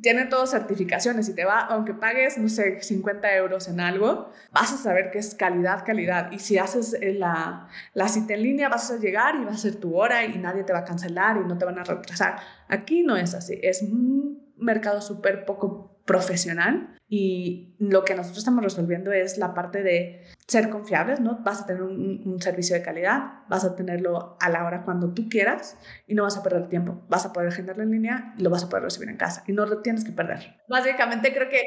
tienen 0.00 0.28
todas 0.28 0.50
certificaciones 0.50 1.28
y 1.28 1.34
te 1.34 1.44
va, 1.44 1.60
aunque 1.60 1.94
pagues, 1.94 2.38
no 2.38 2.48
sé, 2.48 2.80
50 2.80 3.34
euros 3.36 3.68
en 3.68 3.80
algo, 3.80 4.30
vas 4.52 4.72
a 4.72 4.76
saber 4.76 5.10
que 5.10 5.18
es 5.18 5.34
calidad, 5.34 5.84
calidad. 5.84 6.30
Y 6.32 6.38
si 6.38 6.58
haces 6.58 6.94
eh, 6.94 7.14
la, 7.14 7.68
la 7.94 8.08
cita 8.08 8.34
en 8.34 8.42
línea, 8.42 8.68
vas 8.68 8.90
a 8.90 8.98
llegar 8.98 9.36
y 9.36 9.44
va 9.44 9.52
a 9.52 9.56
ser 9.56 9.76
tu 9.76 9.96
hora 9.96 10.24
y 10.24 10.38
nadie 10.38 10.64
te 10.64 10.72
va 10.72 10.80
a 10.80 10.84
cancelar 10.84 11.36
y 11.36 11.46
no 11.46 11.58
te 11.58 11.64
van 11.64 11.78
a 11.78 11.84
retrasar. 11.84 12.36
Aquí 12.68 13.02
no 13.02 13.16
es 13.16 13.34
así, 13.34 13.58
es 13.62 13.82
un 13.82 14.52
mercado 14.56 15.00
súper 15.00 15.44
poco 15.44 16.00
profesional 16.04 16.96
y 17.08 17.74
lo 17.78 18.04
que 18.04 18.14
nosotros 18.14 18.38
estamos 18.38 18.64
resolviendo 18.64 19.12
es 19.12 19.38
la 19.38 19.54
parte 19.54 19.82
de 19.82 20.22
ser 20.48 20.70
confiables, 20.70 21.20
¿no? 21.20 21.40
Vas 21.44 21.60
a 21.60 21.66
tener 21.66 21.82
un, 21.82 22.40
servicio 22.40 22.74
de 22.74 22.82
calidad, 22.82 23.44
vas 23.48 23.64
a 23.64 23.76
tenerlo 23.76 24.38
a 24.40 24.48
la 24.48 24.64
hora 24.64 24.82
cuando 24.82 25.12
tú 25.12 25.28
quieras 25.28 25.76
y 26.06 26.14
no 26.14 26.22
vas 26.22 26.38
a 26.38 26.42
perder 26.42 26.68
tiempo. 26.68 27.04
Vas 27.08 27.26
a 27.26 27.32
poder 27.34 27.50
agendarlo 27.50 27.82
en 27.82 27.90
línea 27.90 28.34
y 28.38 28.42
lo 28.42 28.48
vas 28.48 28.64
a 28.64 28.68
poder 28.68 28.84
recibir 28.84 29.10
en 29.10 29.18
casa 29.18 29.44
y 29.46 29.52
no 29.52 29.66
lo 29.66 29.82
tienes 29.82 30.04
que 30.04 30.12
perder. 30.12 30.56
Básicamente 30.68 31.34
creo 31.34 31.50
que 31.50 31.62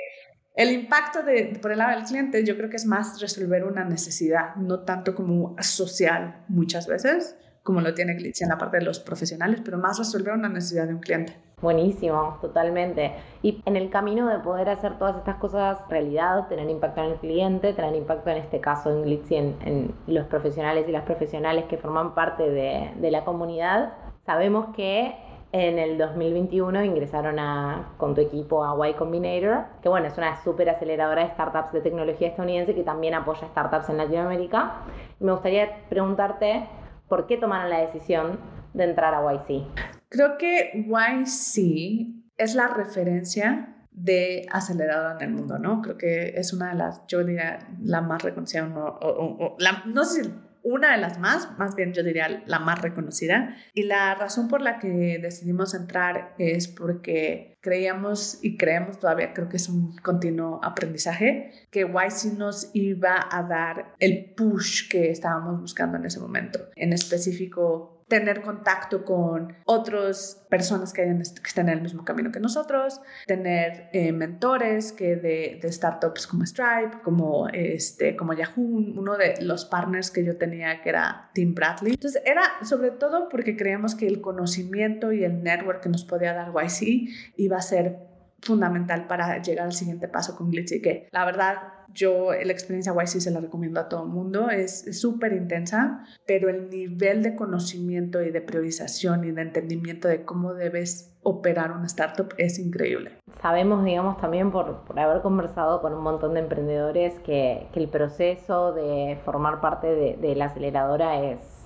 el 0.55 0.71
impacto 0.71 1.21
de, 1.21 1.59
por 1.61 1.71
el 1.71 1.77
lado 1.77 1.95
del 1.95 2.05
cliente 2.05 2.43
yo 2.43 2.57
creo 2.57 2.69
que 2.69 2.77
es 2.77 2.85
más 2.85 3.21
resolver 3.21 3.63
una 3.65 3.85
necesidad, 3.85 4.55
no 4.55 4.83
tanto 4.83 5.13
como 5.13 5.55
social 5.59 6.43
muchas 6.49 6.87
veces, 6.87 7.37
como 7.63 7.81
lo 7.81 7.93
tiene 7.93 8.15
Glitch 8.15 8.41
en 8.41 8.49
la 8.49 8.57
parte 8.57 8.77
de 8.77 8.85
los 8.85 8.99
profesionales, 8.99 9.61
pero 9.63 9.77
más 9.77 9.99
resolver 9.99 10.33
una 10.33 10.49
necesidad 10.49 10.87
de 10.87 10.93
un 10.95 10.99
cliente. 10.99 11.37
Buenísimo, 11.61 12.39
totalmente. 12.41 13.13
Y 13.43 13.61
en 13.65 13.75
el 13.75 13.91
camino 13.91 14.27
de 14.27 14.39
poder 14.39 14.69
hacer 14.69 14.97
todas 14.97 15.17
estas 15.17 15.35
cosas 15.35 15.77
realidad, 15.89 16.47
tener 16.47 16.67
impacto 16.69 17.01
en 17.03 17.11
el 17.11 17.17
cliente, 17.17 17.73
tener 17.73 17.95
impacto 17.95 18.31
en 18.31 18.37
este 18.37 18.59
caso 18.59 18.89
en 18.89 19.03
Glitzy, 19.03 19.35
en, 19.35 19.57
en 19.63 19.95
los 20.07 20.25
profesionales 20.25 20.85
y 20.89 20.91
las 20.91 21.03
profesionales 21.03 21.65
que 21.65 21.77
forman 21.77 22.15
parte 22.15 22.49
de, 22.49 22.91
de 22.95 23.11
la 23.11 23.23
comunidad, 23.23 23.93
sabemos 24.25 24.75
que 24.75 25.15
en 25.53 25.77
el 25.79 25.97
2021 25.97 26.83
ingresaron 26.83 27.37
a, 27.37 27.93
con 27.97 28.15
tu 28.15 28.21
equipo 28.21 28.63
a 28.63 28.89
Y 28.89 28.93
Combinator, 28.93 29.65
que 29.83 29.89
bueno, 29.89 30.07
es 30.07 30.17
una 30.17 30.41
súper 30.43 30.69
aceleradora 30.69 31.25
de 31.25 31.31
startups 31.31 31.73
de 31.73 31.81
tecnología 31.81 32.29
estadounidense 32.29 32.73
que 32.73 32.83
también 32.83 33.13
apoya 33.13 33.47
startups 33.47 33.89
en 33.89 33.97
Latinoamérica. 33.97 34.83
me 35.19 35.33
gustaría 35.33 35.69
preguntarte 35.89 36.67
por 37.11 37.27
qué 37.27 37.35
tomaron 37.35 37.69
la 37.69 37.79
decisión 37.79 38.39
de 38.73 38.85
entrar 38.85 39.13
a 39.13 39.33
YC. 39.33 39.65
Creo 40.07 40.37
que 40.37 40.71
YC 40.87 42.23
es 42.37 42.55
la 42.55 42.69
referencia 42.69 43.75
de 43.91 44.47
aceleradora 44.49 45.17
en 45.19 45.21
el 45.21 45.35
mundo, 45.35 45.59
¿no? 45.59 45.81
Creo 45.81 45.97
que 45.97 46.29
es 46.37 46.53
una 46.53 46.69
de 46.69 46.75
las, 46.75 47.05
yo 47.07 47.21
diría, 47.25 47.59
la 47.81 47.99
más 47.99 48.23
reconocida, 48.23 48.65
o, 48.73 49.57
la, 49.59 49.83
no 49.87 50.05
sé 50.05 50.23
si 50.23 50.31
una 50.63 50.93
de 50.93 51.01
las 51.01 51.19
más, 51.19 51.57
más 51.57 51.75
bien 51.75 51.93
yo 51.93 52.03
diría 52.03 52.43
la 52.45 52.59
más 52.59 52.81
reconocida. 52.81 53.55
Y 53.73 53.83
la 53.83 54.15
razón 54.15 54.47
por 54.47 54.61
la 54.61 54.79
que 54.79 55.19
decidimos 55.21 55.73
entrar 55.73 56.35
es 56.37 56.67
porque 56.67 57.57
creíamos 57.61 58.39
y 58.41 58.57
creemos 58.57 58.99
todavía, 58.99 59.33
creo 59.33 59.47
que 59.47 59.57
es 59.57 59.69
un 59.69 59.95
continuo 59.97 60.59
aprendizaje, 60.63 61.51
que 61.69 61.81
YC 61.81 62.37
nos 62.37 62.71
iba 62.73 63.27
a 63.31 63.43
dar 63.43 63.93
el 63.99 64.33
push 64.35 64.89
que 64.89 65.11
estábamos 65.11 65.59
buscando 65.61 65.97
en 65.97 66.05
ese 66.05 66.19
momento. 66.19 66.59
En 66.75 66.93
específico, 66.93 68.00
tener 68.11 68.41
contacto 68.41 69.05
con 69.05 69.55
otras 69.63 70.45
personas 70.49 70.91
que, 70.91 71.01
hayan, 71.01 71.19
que 71.19 71.47
estén 71.47 71.69
en 71.69 71.77
el 71.77 71.81
mismo 71.81 72.03
camino 72.03 72.29
que 72.29 72.41
nosotros, 72.41 72.99
tener 73.25 73.87
eh, 73.93 74.11
mentores 74.11 74.91
que 74.91 75.15
de, 75.15 75.59
de, 75.61 75.71
startups 75.71 76.27
como 76.27 76.45
Stripe, 76.45 76.97
como, 77.05 77.47
este, 77.53 78.17
como 78.17 78.33
Yahoo, 78.33 78.61
uno 78.97 79.15
de 79.15 79.41
los 79.41 79.63
partners 79.63 80.11
que 80.11 80.25
yo 80.25 80.35
tenía 80.35 80.81
que 80.81 80.89
era 80.89 81.29
Tim 81.33 81.55
Bradley. 81.55 81.93
Entonces 81.93 82.21
era 82.25 82.43
sobre 82.63 82.91
todo 82.91 83.29
porque 83.29 83.55
creíamos 83.55 83.95
que 83.95 84.07
el 84.07 84.19
conocimiento 84.19 85.13
y 85.13 85.23
el 85.23 85.41
network 85.41 85.81
que 85.81 85.87
nos 85.87 86.03
podía 86.03 86.33
dar 86.33 86.51
YC 86.51 87.07
iba 87.37 87.55
a 87.55 87.61
ser 87.61 88.11
fundamental 88.41 89.07
para 89.07 89.41
llegar 89.41 89.67
al 89.67 89.73
siguiente 89.73 90.09
paso 90.09 90.35
con 90.35 90.49
Glitzy, 90.49 90.81
que 90.81 91.07
la 91.11 91.23
verdad 91.23 91.59
yo 91.93 92.31
la 92.31 92.51
experiencia 92.51 92.93
YC 92.93 93.21
se 93.21 93.31
la 93.31 93.39
recomiendo 93.39 93.79
a 93.79 93.89
todo 93.89 94.03
el 94.03 94.09
mundo, 94.09 94.49
es 94.49 94.99
súper 94.99 95.33
intensa, 95.33 96.05
pero 96.25 96.49
el 96.49 96.69
nivel 96.69 97.23
de 97.23 97.35
conocimiento 97.35 98.21
y 98.21 98.31
de 98.31 98.41
priorización 98.41 99.23
y 99.23 99.31
de 99.31 99.41
entendimiento 99.41 100.07
de 100.07 100.23
cómo 100.23 100.53
debes 100.53 101.11
operar 101.23 101.71
una 101.71 101.85
startup 101.85 102.33
es 102.37 102.59
increíble. 102.59 103.17
Sabemos, 103.41 103.83
digamos, 103.85 104.17
también 104.19 104.51
por, 104.51 104.83
por 104.85 104.99
haber 104.99 105.21
conversado 105.21 105.81
con 105.81 105.93
un 105.93 106.03
montón 106.03 106.33
de 106.33 106.41
emprendedores 106.41 107.19
que, 107.19 107.67
que 107.73 107.79
el 107.79 107.89
proceso 107.89 108.73
de 108.73 109.19
formar 109.23 109.61
parte 109.61 109.87
de, 109.87 110.17
de 110.17 110.35
la 110.35 110.45
aceleradora 110.45 111.23
es 111.23 111.60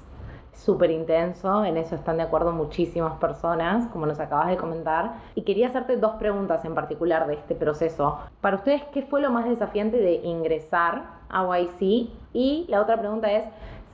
súper 0.56 0.92
intenso, 0.92 1.64
en 1.66 1.78
eso 1.78 1.96
están 1.96 2.18
de 2.18 2.24
acuerdo 2.24 2.52
muchísimas 2.52 3.20
personas, 3.20 3.88
como 3.88 4.06
nos 4.06 4.20
acabas 4.20 4.48
de 4.50 4.58
comentar. 4.58 5.16
Y 5.36 5.44
quería 5.44 5.68
hacerte 5.68 5.98
dos 5.98 6.16
preguntas 6.16 6.64
en 6.66 6.74
particular 6.74 7.28
de 7.28 7.36
este 7.36 7.56
proceso. 7.56 8.20
Para 8.42 8.58
ustedes, 8.58 8.84
¿qué 8.94 9.04
fue 9.04 9.22
lo 9.22 9.32
más 9.32 9.48
desafiante 9.48 9.98
de 9.98 10.16
ingresar 10.16 11.04
a 11.30 11.46
YC? 11.46 12.10
Y 12.34 12.66
la 12.70 12.82
otra 12.82 12.98
pregunta 12.98 13.32
es, 13.32 13.44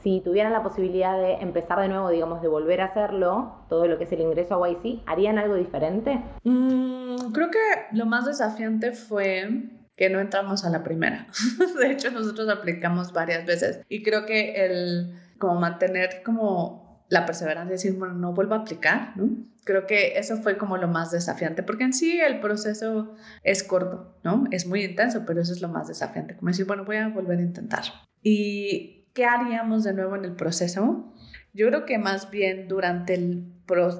si 0.04 0.22
tuvieran 0.22 0.52
la 0.52 0.64
posibilidad 0.64 1.18
de 1.18 1.34
empezar 1.36 1.80
de 1.80 1.88
nuevo, 1.88 2.10
digamos, 2.10 2.42
de 2.42 2.48
volver 2.48 2.82
a 2.82 2.86
hacerlo, 2.86 3.54
todo 3.70 3.88
lo 3.88 3.98
que 3.98 4.06
es 4.06 4.12
el 4.12 4.22
ingreso 4.22 4.64
a 4.64 4.70
YC, 4.70 5.02
¿harían 5.06 5.38
algo 5.38 5.56
diferente? 5.56 6.22
Mm, 6.44 7.32
creo 7.34 7.52
que 7.52 7.60
lo 7.92 8.06
más 8.06 8.26
desafiante 8.26 8.94
fue 8.94 9.48
que 9.96 10.10
no 10.10 10.20
entramos 10.20 10.66
a 10.66 10.70
la 10.70 10.84
primera. 10.84 11.28
de 11.80 11.92
hecho, 11.92 12.10
nosotros 12.10 12.50
aplicamos 12.50 13.14
varias 13.14 13.46
veces 13.46 13.82
y 13.90 14.02
creo 14.02 14.26
que 14.26 14.66
el 14.66 15.14
como 15.42 15.60
mantener 15.60 16.24
como 16.24 17.04
la 17.10 17.26
perseverancia, 17.26 17.74
decir, 17.74 17.94
bueno, 17.96 18.14
no 18.14 18.34
vuelvo 18.34 18.56
a 18.56 18.60
aplicar, 18.60 19.18
¿no? 19.18 19.30
Creo 19.66 19.86
que 19.86 20.18
eso 20.18 20.38
fue 20.38 20.58
como 20.58 20.78
lo 20.78 20.88
más 20.88 21.12
desafiante, 21.12 21.62
porque 21.62 21.84
en 21.84 21.92
sí 21.92 22.22
el 22.22 22.40
proceso 22.40 23.16
es 23.44 23.64
corto, 23.64 24.18
¿no? 24.24 24.46
Es 24.52 24.66
muy 24.66 24.86
intenso, 24.86 25.24
pero 25.28 25.42
eso 25.42 25.52
es 25.52 25.62
lo 25.62 25.68
más 25.68 25.90
desafiante, 25.90 26.38
como 26.38 26.48
decir, 26.48 26.66
bueno, 26.66 26.86
voy 26.86 26.96
a 26.96 27.10
volver 27.10 27.40
a 27.40 27.42
intentar. 27.42 27.84
¿Y 28.24 29.10
qué 29.14 29.26
haríamos 29.26 29.84
de 29.84 29.94
nuevo 29.94 30.16
en 30.16 30.24
el 30.24 30.36
proceso? 30.38 31.14
Yo 31.54 31.68
creo 31.68 31.86
que 31.86 31.98
más 31.98 32.32
bien 32.32 32.70
durante 32.70 33.16
el 33.16 33.52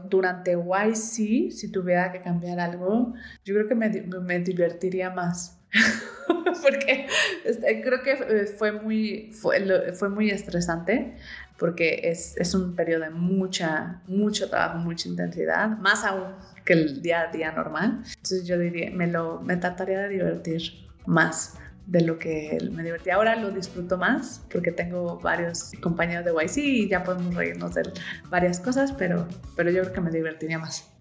durante 0.10 0.54
YC, 0.54 1.52
si 1.52 1.72
tuviera 1.72 2.12
que 2.12 2.22
cambiar 2.22 2.60
algo, 2.60 3.14
yo 3.46 3.54
creo 3.56 3.68
que 3.68 3.76
me, 3.76 3.90
me 3.90 4.40
divertiría 4.40 5.10
más. 5.12 5.62
porque 6.62 7.08
este, 7.46 7.82
creo 7.82 8.02
que 8.02 8.12
eh, 8.12 8.46
fue 8.46 8.72
muy, 8.72 9.32
fue, 9.34 9.94
fue 9.94 10.10
muy 10.10 10.30
estresante 10.30 11.16
porque 11.58 12.02
es, 12.06 12.36
es, 12.38 12.56
un 12.56 12.76
periodo 12.76 13.04
de 13.04 13.12
mucha, 13.12 14.02
mucho 14.08 14.50
trabajo, 14.50 14.80
mucha 14.80 15.08
intensidad, 15.08 15.78
más 15.78 16.04
aún 16.04 16.34
que 16.66 16.74
el 16.74 17.04
día 17.04 17.22
a 17.22 17.28
día 17.32 17.52
normal. 17.52 18.02
Entonces 18.04 18.48
yo 18.48 18.58
diría, 18.58 18.90
me, 18.90 19.06
lo, 19.06 19.42
me 19.42 19.58
trataría 19.58 20.00
de 20.00 20.10
divertir 20.10 20.62
más 21.06 21.60
de 21.86 22.02
lo 22.02 22.18
que 22.18 22.58
me 22.72 22.84
divertí. 22.84 23.12
Ahora 23.12 23.36
lo 23.36 23.52
disfruto 23.52 23.98
más 23.98 24.44
porque 24.52 24.72
tengo 24.72 25.20
varios 25.20 25.72
compañeros 25.82 26.26
de 26.26 26.32
YC 26.32 26.58
y 26.58 26.90
ya 26.90 27.04
podemos 27.04 27.36
reírnos 27.36 27.76
de 27.76 27.84
varias 28.30 28.60
cosas, 28.60 28.92
pero, 28.94 29.28
pero 29.56 29.70
yo 29.70 29.82
creo 29.82 29.94
que 29.94 30.02
me 30.02 30.12
divertiría 30.12 30.58
más. 30.58 30.92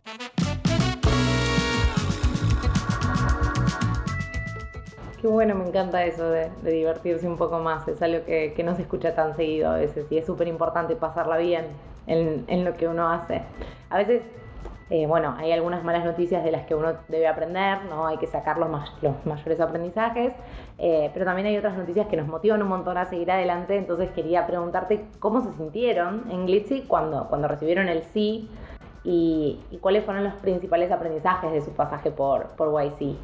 Qué 5.20 5.26
bueno, 5.26 5.54
me 5.54 5.66
encanta 5.66 6.02
eso 6.06 6.30
de, 6.30 6.50
divertirse 6.62 7.28
un 7.28 7.36
poco 7.36 7.58
más. 7.58 7.86
Es 7.86 8.00
algo 8.00 8.24
que, 8.24 8.62
no 8.64 8.74
se 8.74 8.82
escucha 8.82 9.14
tan 9.14 9.36
seguido 9.36 9.70
a 9.70 9.76
veces 9.76 10.10
y 10.10 10.16
es 10.16 10.24
súper 10.24 10.48
importante 10.48 10.96
pasarla 10.96 11.36
bien 11.36 11.66
en, 12.06 12.64
lo 12.64 12.72
que 12.72 12.88
uno 12.88 13.06
hace. 13.10 13.42
A 13.90 13.98
veces, 13.98 14.22
eh, 14.88 15.06
bueno, 15.06 15.34
hay 15.36 15.52
algunas 15.52 15.84
malas 15.84 16.06
noticias 16.06 16.42
de 16.42 16.50
las 16.50 16.64
que 16.64 16.74
uno 16.74 16.94
debe 17.08 17.28
aprender, 17.28 17.84
¿no? 17.90 18.06
Hay 18.06 18.16
que 18.16 18.26
sacar 18.26 18.56
los, 18.56 18.70
mayores 19.26 19.60
aprendizajes, 19.60 20.32
eh, 20.78 21.10
pero 21.12 21.26
también 21.26 21.46
hay 21.48 21.58
otras 21.58 21.76
noticias 21.76 22.06
que 22.06 22.16
nos 22.16 22.26
motivan 22.26 22.62
un 22.62 22.68
montón 22.68 22.96
a 22.96 23.04
seguir 23.04 23.30
adelante. 23.30 23.76
Entonces 23.76 24.08
quería 24.12 24.46
preguntarte 24.46 25.04
cómo 25.18 25.42
se 25.42 25.52
sintieron 25.52 26.30
en 26.30 26.46
Glitzy 26.46 26.86
cuando, 26.88 27.28
recibieron 27.46 27.88
el 27.88 28.04
sí 28.04 28.48
y, 29.04 29.60
cuáles 29.82 30.02
fueron 30.02 30.24
los 30.24 30.32
principales 30.36 30.90
aprendizajes 30.90 31.52
de 31.52 31.60
su 31.60 31.72
pasaje 31.72 32.10
por 32.10 32.48
YC. 32.56 33.18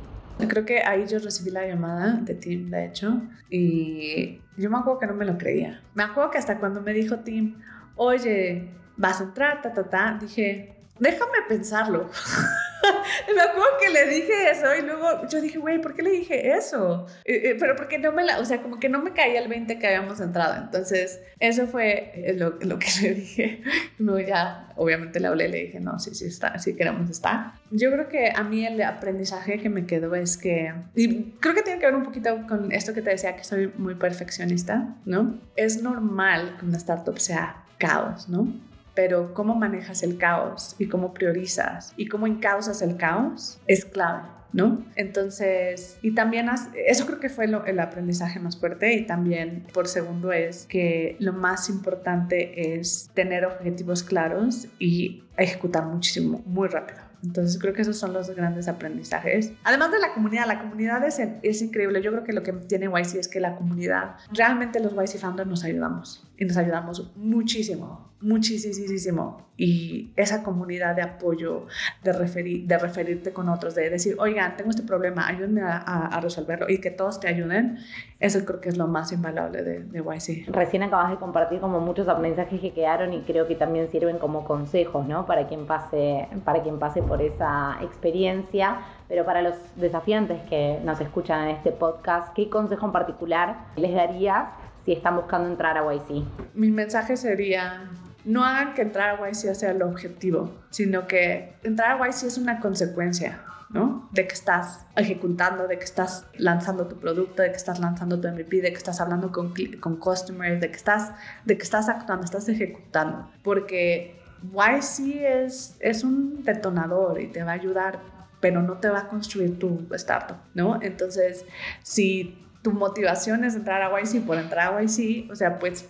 Creo 0.48 0.64
que 0.66 0.80
ahí 0.82 1.06
yo 1.06 1.18
recibí 1.18 1.50
la 1.50 1.66
llamada 1.66 2.20
de 2.22 2.34
Tim, 2.34 2.70
de 2.70 2.86
hecho, 2.86 3.22
y 3.50 4.40
yo 4.56 4.70
me 4.70 4.78
acuerdo 4.78 5.00
que 5.00 5.06
no 5.06 5.14
me 5.14 5.24
lo 5.24 5.38
creía. 5.38 5.82
Me 5.94 6.02
acuerdo 6.02 6.30
que 6.30 6.38
hasta 6.38 6.58
cuando 6.58 6.80
me 6.82 6.92
dijo 6.92 7.20
Tim, 7.20 7.56
oye, 7.96 8.68
vas 8.96 9.20
a 9.20 9.24
entrar, 9.24 9.62
ta, 9.62 9.72
ta, 9.72 9.84
ta, 9.84 10.18
dije, 10.20 10.75
déjame 10.98 11.38
pensarlo. 11.48 12.10
me 13.34 13.40
acuerdo 13.40 13.68
que 13.82 13.90
le 13.90 14.06
dije 14.06 14.50
eso 14.50 14.74
y 14.78 14.82
luego 14.82 15.26
yo 15.28 15.40
dije, 15.40 15.58
güey, 15.58 15.80
¿por 15.80 15.94
qué 15.94 16.02
le 16.02 16.10
dije 16.10 16.56
eso? 16.56 17.06
Eh, 17.24 17.50
eh, 17.50 17.56
pero 17.58 17.76
porque 17.76 17.98
no 17.98 18.12
me 18.12 18.24
la, 18.24 18.38
o 18.40 18.44
sea, 18.44 18.62
como 18.62 18.78
que 18.78 18.88
no 18.88 19.02
me 19.02 19.12
caía 19.12 19.40
el 19.40 19.48
20 19.48 19.78
que 19.78 19.86
habíamos 19.86 20.20
entrado. 20.20 20.62
Entonces, 20.62 21.20
eso 21.38 21.66
fue 21.66 22.34
lo, 22.36 22.58
lo 22.60 22.78
que 22.78 22.88
le 23.02 23.14
dije. 23.14 23.62
No, 23.98 24.18
ya, 24.18 24.68
obviamente 24.76 25.20
le 25.20 25.28
hablé, 25.28 25.48
le 25.48 25.64
dije, 25.64 25.80
no, 25.80 25.98
sí, 25.98 26.14
sí 26.14 26.26
está, 26.26 26.58
sí 26.58 26.74
queremos 26.74 27.10
estar. 27.10 27.52
Yo 27.70 27.90
creo 27.90 28.08
que 28.08 28.32
a 28.34 28.42
mí 28.42 28.66
el 28.66 28.80
aprendizaje 28.82 29.58
que 29.60 29.68
me 29.68 29.86
quedó 29.86 30.14
es 30.14 30.36
que, 30.36 30.72
y 30.94 31.32
creo 31.40 31.54
que 31.54 31.62
tiene 31.62 31.78
que 31.78 31.86
ver 31.86 31.94
un 31.94 32.04
poquito 32.04 32.46
con 32.48 32.72
esto 32.72 32.94
que 32.94 33.02
te 33.02 33.10
decía, 33.10 33.36
que 33.36 33.44
soy 33.44 33.72
muy 33.76 33.94
perfeccionista, 33.94 34.96
¿no? 35.04 35.40
Es 35.56 35.82
normal 35.82 36.56
que 36.58 36.66
una 36.66 36.76
startup 36.76 37.18
sea 37.18 37.64
caos, 37.78 38.28
¿no? 38.28 38.52
Pero 38.96 39.32
cómo 39.34 39.54
manejas 39.54 40.02
el 40.02 40.18
caos 40.18 40.74
y 40.80 40.88
cómo 40.88 41.14
priorizas 41.14 41.92
y 41.96 42.08
cómo 42.08 42.26
encausas 42.26 42.82
el 42.82 42.96
caos 42.96 43.60
es 43.68 43.84
clave. 43.84 44.22
¿no? 44.52 44.82
Entonces, 44.94 45.98
y 46.00 46.14
también 46.14 46.48
eso 46.86 47.04
creo 47.04 47.20
que 47.20 47.28
fue 47.28 47.44
el 47.44 47.78
aprendizaje 47.78 48.40
más 48.40 48.58
fuerte 48.58 48.94
y 48.94 49.06
también 49.06 49.66
por 49.74 49.86
segundo 49.86 50.32
es 50.32 50.64
que 50.66 51.16
lo 51.18 51.34
más 51.34 51.68
importante 51.68 52.78
es 52.78 53.10
tener 53.12 53.44
objetivos 53.44 54.02
claros 54.02 54.66
y 54.78 55.24
ejecutar 55.36 55.84
muchísimo, 55.84 56.42
muy 56.46 56.68
rápido. 56.68 57.00
Entonces 57.22 57.58
creo 57.60 57.74
que 57.74 57.82
esos 57.82 57.98
son 57.98 58.12
los 58.12 58.30
grandes 58.30 58.68
aprendizajes. 58.68 59.52
Además 59.64 59.90
de 59.90 59.98
la 59.98 60.14
comunidad, 60.14 60.46
la 60.46 60.60
comunidad 60.60 61.04
es, 61.04 61.62
increíble. 61.62 62.02
Yo 62.02 62.12
creo 62.12 62.24
que 62.24 62.32
lo 62.32 62.42
que 62.42 62.52
tiene 62.52 62.86
YC 62.86 63.16
es 63.16 63.28
que 63.28 63.40
la 63.40 63.56
comunidad, 63.56 64.16
realmente 64.32 64.80
los 64.80 64.92
YC 64.92 65.18
Founders 65.18 65.48
nos 65.48 65.64
ayudamos. 65.64 66.25
Y 66.38 66.44
nos 66.44 66.56
ayudamos 66.56 67.10
muchísimo, 67.16 68.10
muchísimo. 68.20 69.46
Y 69.56 70.12
esa 70.16 70.42
comunidad 70.42 70.94
de 70.94 71.02
apoyo, 71.02 71.66
de, 72.02 72.12
referir, 72.12 72.66
de 72.66 72.76
referirte 72.76 73.32
con 73.32 73.48
otros, 73.48 73.74
de 73.74 73.88
decir, 73.88 74.16
oigan, 74.18 74.56
tengo 74.56 74.70
este 74.70 74.82
problema, 74.82 75.26
ayúdenme 75.26 75.62
a, 75.62 75.78
a, 75.78 76.20
resolverlo 76.20 76.68
y 76.68 76.78
que 76.78 76.90
todos 76.90 77.20
te 77.20 77.28
ayuden, 77.28 77.78
eso 78.20 78.44
creo 78.44 78.60
que 78.60 78.68
es 78.68 78.76
lo 78.76 78.86
más 78.86 79.12
invaluable 79.12 79.62
de, 79.62 79.84
de 79.84 80.00
YC. 80.00 80.48
Recién 80.54 80.82
acabas 80.82 81.10
de 81.10 81.16
compartir 81.16 81.60
como 81.60 81.80
muchos 81.80 82.06
aprendizajes 82.08 82.60
que 82.60 82.72
quedaron 82.72 83.14
y 83.14 83.22
creo 83.22 83.46
que 83.46 83.54
también 83.54 83.90
sirven 83.90 84.18
como 84.18 84.44
consejos, 84.44 85.06
¿no? 85.06 85.24
Para 85.24 85.46
quien 85.48 85.66
pase, 85.66 86.28
para 86.44 86.62
quien 86.62 86.78
pase 86.78 87.02
por 87.02 87.22
esa 87.22 87.78
experiencia. 87.82 88.80
Pero 89.08 89.24
para 89.24 89.40
los 89.40 89.54
desafiantes 89.76 90.42
que 90.48 90.80
nos 90.84 91.00
escuchan 91.00 91.48
en 91.48 91.56
este 91.56 91.70
podcast, 91.70 92.34
¿qué 92.34 92.50
consejo 92.50 92.86
en 92.86 92.92
particular 92.92 93.66
les 93.76 93.94
darías 93.94 94.48
si 94.86 94.92
están 94.92 95.16
buscando 95.16 95.48
entrar 95.48 95.76
a 95.76 95.82
YC? 95.92 96.24
Mi 96.54 96.70
mensaje 96.70 97.16
sería, 97.16 97.90
no 98.24 98.44
hagan 98.44 98.72
que 98.72 98.82
entrar 98.82 99.20
a 99.20 99.28
YC 99.28 99.54
sea 99.54 99.72
el 99.72 99.82
objetivo, 99.82 100.54
sino 100.70 101.06
que 101.08 101.56
entrar 101.64 102.00
a 102.00 102.08
YC 102.08 102.22
es 102.22 102.38
una 102.38 102.60
consecuencia. 102.60 103.42
¿no? 103.68 104.08
De 104.12 104.28
que 104.28 104.32
estás 104.32 104.86
ejecutando, 104.94 105.66
de 105.66 105.76
que 105.76 105.84
estás 105.84 106.24
lanzando 106.38 106.86
tu 106.86 107.00
producto, 107.00 107.42
de 107.42 107.50
que 107.50 107.56
estás 107.56 107.80
lanzando 107.80 108.20
tu 108.20 108.28
MVP, 108.28 108.60
de 108.62 108.70
que 108.70 108.78
estás 108.78 109.00
hablando 109.00 109.32
con, 109.32 109.52
con 109.80 109.96
customers, 109.96 110.60
de 110.60 110.70
que, 110.70 110.76
estás, 110.76 111.10
de 111.44 111.58
que 111.58 111.64
estás 111.64 111.88
actuando, 111.88 112.24
estás 112.24 112.48
ejecutando. 112.48 113.28
Porque 113.42 114.20
YC 114.44 115.16
es, 115.24 115.76
es 115.80 116.04
un 116.04 116.44
detonador 116.44 117.20
y 117.20 117.26
te 117.26 117.42
va 117.42 117.50
a 117.50 117.54
ayudar, 117.54 117.98
pero 118.40 118.62
no 118.62 118.74
te 118.74 118.88
va 118.88 119.00
a 119.00 119.08
construir 119.08 119.58
tu 119.58 119.84
startup, 119.90 120.36
¿no? 120.54 120.80
Entonces, 120.80 121.44
si 121.82 122.45
tu 122.66 122.72
motivación 122.72 123.44
es 123.44 123.54
entrar 123.54 123.80
a 123.80 124.02
YC 124.02 124.26
por 124.26 124.38
entrar 124.38 124.74
a 124.74 124.82
YC, 124.82 125.30
o 125.30 125.36
sea, 125.36 125.60
pues 125.60 125.88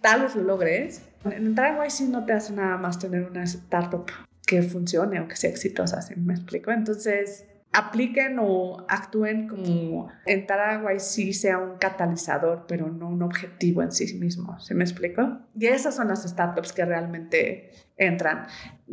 tal 0.00 0.22
vez 0.22 0.36
lo 0.36 0.44
logres. 0.44 1.02
Entrar 1.24 1.80
a 1.80 1.84
YC 1.84 2.02
no 2.02 2.24
te 2.24 2.32
hace 2.32 2.52
nada 2.52 2.76
más 2.76 3.00
tener 3.00 3.24
una 3.28 3.42
startup 3.42 4.06
que 4.46 4.62
funcione 4.62 5.18
o 5.18 5.26
que 5.26 5.34
sea 5.34 5.50
exitosa, 5.50 6.00
¿sí 6.02 6.14
me 6.14 6.34
explico? 6.34 6.70
Entonces, 6.70 7.46
apliquen 7.72 8.38
o 8.40 8.86
actúen 8.88 9.48
como 9.48 10.08
entrar 10.24 10.86
a 10.86 10.92
YC 10.92 11.32
sea 11.32 11.58
un 11.58 11.76
catalizador, 11.76 12.64
pero 12.66 12.88
no 12.88 13.08
un 13.08 13.22
objetivo 13.22 13.82
en 13.82 13.92
sí 13.92 14.14
mismo. 14.14 14.58
¿Se 14.60 14.74
me 14.74 14.84
explico? 14.84 15.40
Y 15.54 15.66
esas 15.66 15.94
son 15.94 16.08
las 16.08 16.22
startups 16.22 16.72
que 16.72 16.84
realmente 16.84 17.70
entran. 17.98 18.46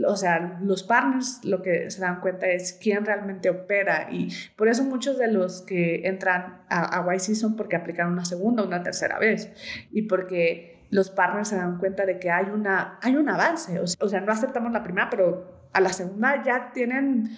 O 0.05 0.15
sea, 0.15 0.59
los 0.61 0.83
partners 0.83 1.41
lo 1.43 1.61
que 1.61 1.89
se 1.89 2.01
dan 2.01 2.19
cuenta 2.19 2.47
es 2.47 2.73
quién 2.73 3.05
realmente 3.05 3.49
opera 3.49 4.09
y 4.11 4.29
por 4.57 4.67
eso 4.67 4.83
muchos 4.83 5.17
de 5.17 5.31
los 5.31 5.61
que 5.61 6.07
entran 6.07 6.63
a, 6.69 6.99
a 6.99 7.15
YC 7.15 7.35
son 7.35 7.55
porque 7.55 7.75
aplicaron 7.75 8.13
una 8.13 8.25
segunda 8.25 8.63
o 8.63 8.67
una 8.67 8.83
tercera 8.83 9.17
vez 9.19 9.51
y 9.91 10.03
porque 10.03 10.73
los 10.93 11.09
partners 11.09 11.49
se 11.49 11.55
dan 11.55 11.79
cuenta 11.79 12.05
de 12.05 12.19
que 12.19 12.29
hay, 12.29 12.45
una, 12.45 12.99
hay 13.01 13.15
un 13.15 13.27
avance. 13.27 13.79
O 13.79 14.07
sea, 14.07 14.21
no 14.21 14.31
aceptamos 14.31 14.71
la 14.71 14.83
primera, 14.83 15.09
pero 15.09 15.69
a 15.73 15.81
la 15.81 15.91
segunda 15.91 16.43
ya 16.43 16.71
tienen 16.71 17.31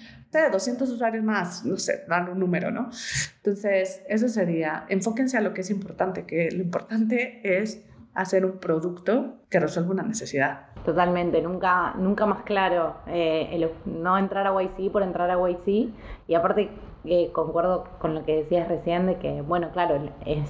200 0.49 0.89
usuarios 0.89 1.23
más, 1.23 1.65
no 1.65 1.77
sé, 1.77 2.03
dan 2.07 2.29
un 2.29 2.39
número, 2.39 2.71
¿no? 2.71 2.89
Entonces, 3.37 4.03
eso 4.07 4.27
sería, 4.27 4.85
enfóquense 4.89 5.37
a 5.37 5.41
lo 5.41 5.53
que 5.53 5.61
es 5.61 5.69
importante, 5.69 6.25
que 6.25 6.49
lo 6.51 6.61
importante 6.63 7.41
es 7.43 7.85
hacer 8.15 8.45
un 8.45 8.59
producto 8.59 9.35
que 9.49 9.59
resuelva 9.59 9.91
una 9.91 10.03
necesidad. 10.03 10.67
Totalmente, 10.85 11.41
nunca, 11.41 11.93
nunca 11.97 12.25
más 12.25 12.43
claro 12.43 12.95
eh, 13.07 13.69
no 13.85 14.17
entrar 14.17 14.47
a 14.47 14.61
YC 14.61 14.91
por 14.91 15.03
entrar 15.03 15.29
a 15.29 15.37
YC. 15.37 15.93
Y 16.27 16.35
aparte, 16.35 16.69
eh, 17.03 17.31
concuerdo 17.33 17.85
con 17.99 18.15
lo 18.15 18.23
que 18.23 18.37
decías 18.37 18.67
recién 18.67 19.05
de 19.05 19.17
que, 19.17 19.41
bueno, 19.41 19.71
claro, 19.71 19.99
es 20.25 20.49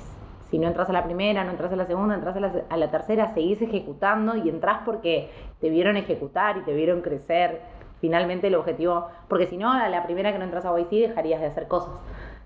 si 0.51 0.59
no 0.59 0.67
entras 0.67 0.89
a 0.89 0.93
la 0.93 1.03
primera, 1.03 1.43
no 1.43 1.51
entras 1.51 1.73
a 1.73 1.75
la 1.75 1.87
segunda, 1.87 2.13
entras 2.13 2.35
a 2.35 2.39
la, 2.39 2.53
a 2.69 2.77
la 2.77 2.91
tercera, 2.91 3.33
seguís 3.33 3.61
ejecutando 3.61 4.35
y 4.35 4.47
entras 4.47 4.81
porque 4.85 5.29
te 5.59 5.69
vieron 5.69 5.97
ejecutar 5.97 6.57
y 6.57 6.61
te 6.61 6.73
vieron 6.73 7.01
crecer 7.01 7.61
finalmente 8.05 8.45
el 8.47 8.55
objetivo, 8.55 9.07
porque 9.27 9.47
si 9.47 9.57
no, 9.57 9.71
a 9.71 9.89
la 9.89 10.03
primera 10.03 10.31
que 10.31 10.37
no 10.37 10.45
entras 10.45 10.63
a 10.63 10.79
YC 10.79 11.09
dejarías 11.09 11.41
de 11.41 11.47
hacer 11.47 11.67
cosas. 11.67 11.95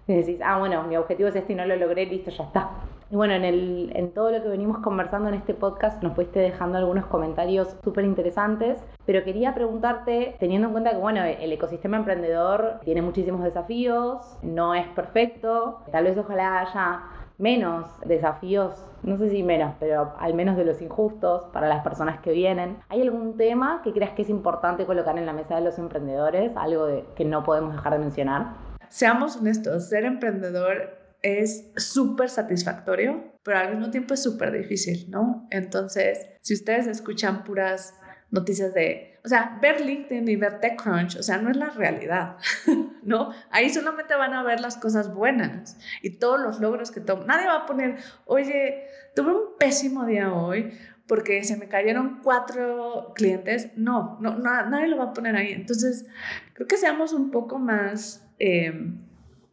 Y 0.08 0.16
decís, 0.16 0.40
ah, 0.42 0.58
bueno, 0.58 0.84
mi 0.84 0.96
objetivo 0.96 1.28
es 1.28 1.36
este 1.36 1.52
y 1.52 1.56
no 1.58 1.66
lo 1.66 1.76
logré, 1.76 2.06
listo, 2.06 2.32
ya 2.32 2.46
está. 2.46 2.70
Y 3.12 3.16
bueno, 3.18 3.34
en, 3.34 3.44
el, 3.44 3.92
en 3.94 4.14
todo 4.14 4.32
lo 4.32 4.42
que 4.42 4.48
venimos 4.48 4.78
conversando 4.78 5.28
en 5.28 5.36
este 5.36 5.54
podcast 5.54 6.02
nos 6.02 6.14
fuiste 6.14 6.40
dejando 6.40 6.78
algunos 6.78 7.08
comentarios 7.08 7.76
súper 7.84 8.06
interesantes, 8.06 8.82
pero 9.06 9.26
quería 9.26 9.54
preguntarte, 9.54 10.38
teniendo 10.40 10.68
en 10.68 10.72
cuenta 10.72 10.92
que 10.92 10.98
bueno, 10.98 11.26
el 11.26 11.52
ecosistema 11.52 11.98
emprendedor 11.98 12.80
tiene 12.86 13.02
muchísimos 13.02 13.44
desafíos, 13.44 14.38
no 14.42 14.74
es 14.76 14.88
perfecto, 14.90 15.82
tal 15.92 16.06
vez 16.06 16.18
ojalá 16.18 16.62
haya 16.62 17.02
menos 17.40 17.90
desafíos, 18.06 18.86
no 19.02 19.18
sé 19.18 19.30
si 19.30 19.42
menos, 19.42 19.74
pero 19.80 20.14
al 20.20 20.34
menos 20.34 20.58
de 20.58 20.66
los 20.66 20.82
injustos 20.82 21.46
para 21.54 21.68
las 21.68 21.84
personas 21.84 22.20
que 22.20 22.32
vienen. 22.32 22.78
¿Hay 22.90 23.02
algún 23.02 23.38
tema 23.38 23.82
que 23.84 23.94
creas 23.94 24.12
que 24.12 24.22
es 24.22 24.30
importante 24.30 24.86
colocar 24.86 25.18
en 25.18 25.26
la 25.26 25.34
mesa 25.34 25.56
de 25.56 25.62
los 25.62 25.80
emprendedores? 25.80 26.52
Algo 26.56 26.88
que 27.16 27.26
no 27.26 27.44
podemos 27.44 27.74
dejar 27.74 27.94
de 27.94 28.00
mencionar. 28.00 28.54
Seamos 28.90 29.38
honestos, 29.38 29.90
ser 29.90 30.06
emprendedor 30.06 31.00
es 31.22 31.72
súper 31.76 32.30
satisfactorio, 32.30 33.24
pero 33.44 33.60
al 33.60 33.72
mismo 33.76 33.90
tiempo 33.92 34.14
es 34.14 34.24
súper 34.24 34.52
difícil, 34.52 35.10
¿no? 35.10 35.48
Entonces, 35.50 36.28
si 36.42 36.54
ustedes 36.54 36.88
escuchan 36.88 37.44
puras 37.44 37.94
noticias 38.32 38.74
de, 38.74 39.09
o 39.24 39.28
sea, 39.28 39.58
ver 39.62 39.82
LinkedIn 39.82 40.28
y 40.28 40.36
ver 40.36 40.60
TechCrunch, 40.60 41.18
o 41.18 41.24
sea, 41.24 41.38
no 41.38 41.50
es 41.50 41.58
la 41.58 41.70
realidad, 41.70 42.38
¿no? 43.04 43.32
Ahí 43.52 43.70
solamente 43.70 44.16
van 44.16 44.34
a 44.34 44.44
ver 44.44 44.60
las 44.60 44.78
cosas 44.78 45.14
buenas 45.14 45.78
y 46.02 46.12
todos 46.12 46.40
los 46.40 46.60
logros 46.60 46.92
que 46.92 47.02
toman. 47.02 47.28
Nadie 47.28 47.48
va 47.48 47.56
a 47.58 47.66
poner, 47.66 47.98
oye, 48.26 48.86
tuve 49.16 49.32
un 49.32 49.58
pésimo 49.58 50.06
día 50.06 50.34
hoy 50.34 50.74
porque 51.08 51.44
se 51.44 51.58
me 51.58 51.68
cayeron 51.68 52.22
cuatro 52.24 53.14
clientes. 53.16 53.72
No, 53.76 54.18
no, 54.22 54.38
nadie 54.38 54.88
lo 54.88 54.98
va 54.98 55.06
a 55.06 55.14
poner 55.14 55.36
ahí. 55.36 55.52
Entonces, 55.54 56.06
creo 56.54 56.68
que 56.68 56.78
seamos 56.78 57.14
un 57.14 57.32
poco 57.32 57.58
más... 57.58 58.26
Eh, 58.38 58.94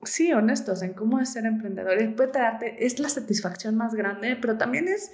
sí, 0.07 0.33
honestos 0.33 0.83
en 0.83 0.95
cómo 0.95 1.21
es 1.21 1.33
ser 1.33 1.47
emprendedor. 1.47 2.15
Puede 2.15 2.31
traerte, 2.31 2.87
es 2.87 2.99
la 2.99 3.09
satisfacción 3.09 3.77
más 3.77 3.95
grande, 3.95 4.37
pero 4.41 4.57
también 4.57 4.87
es 4.89 5.13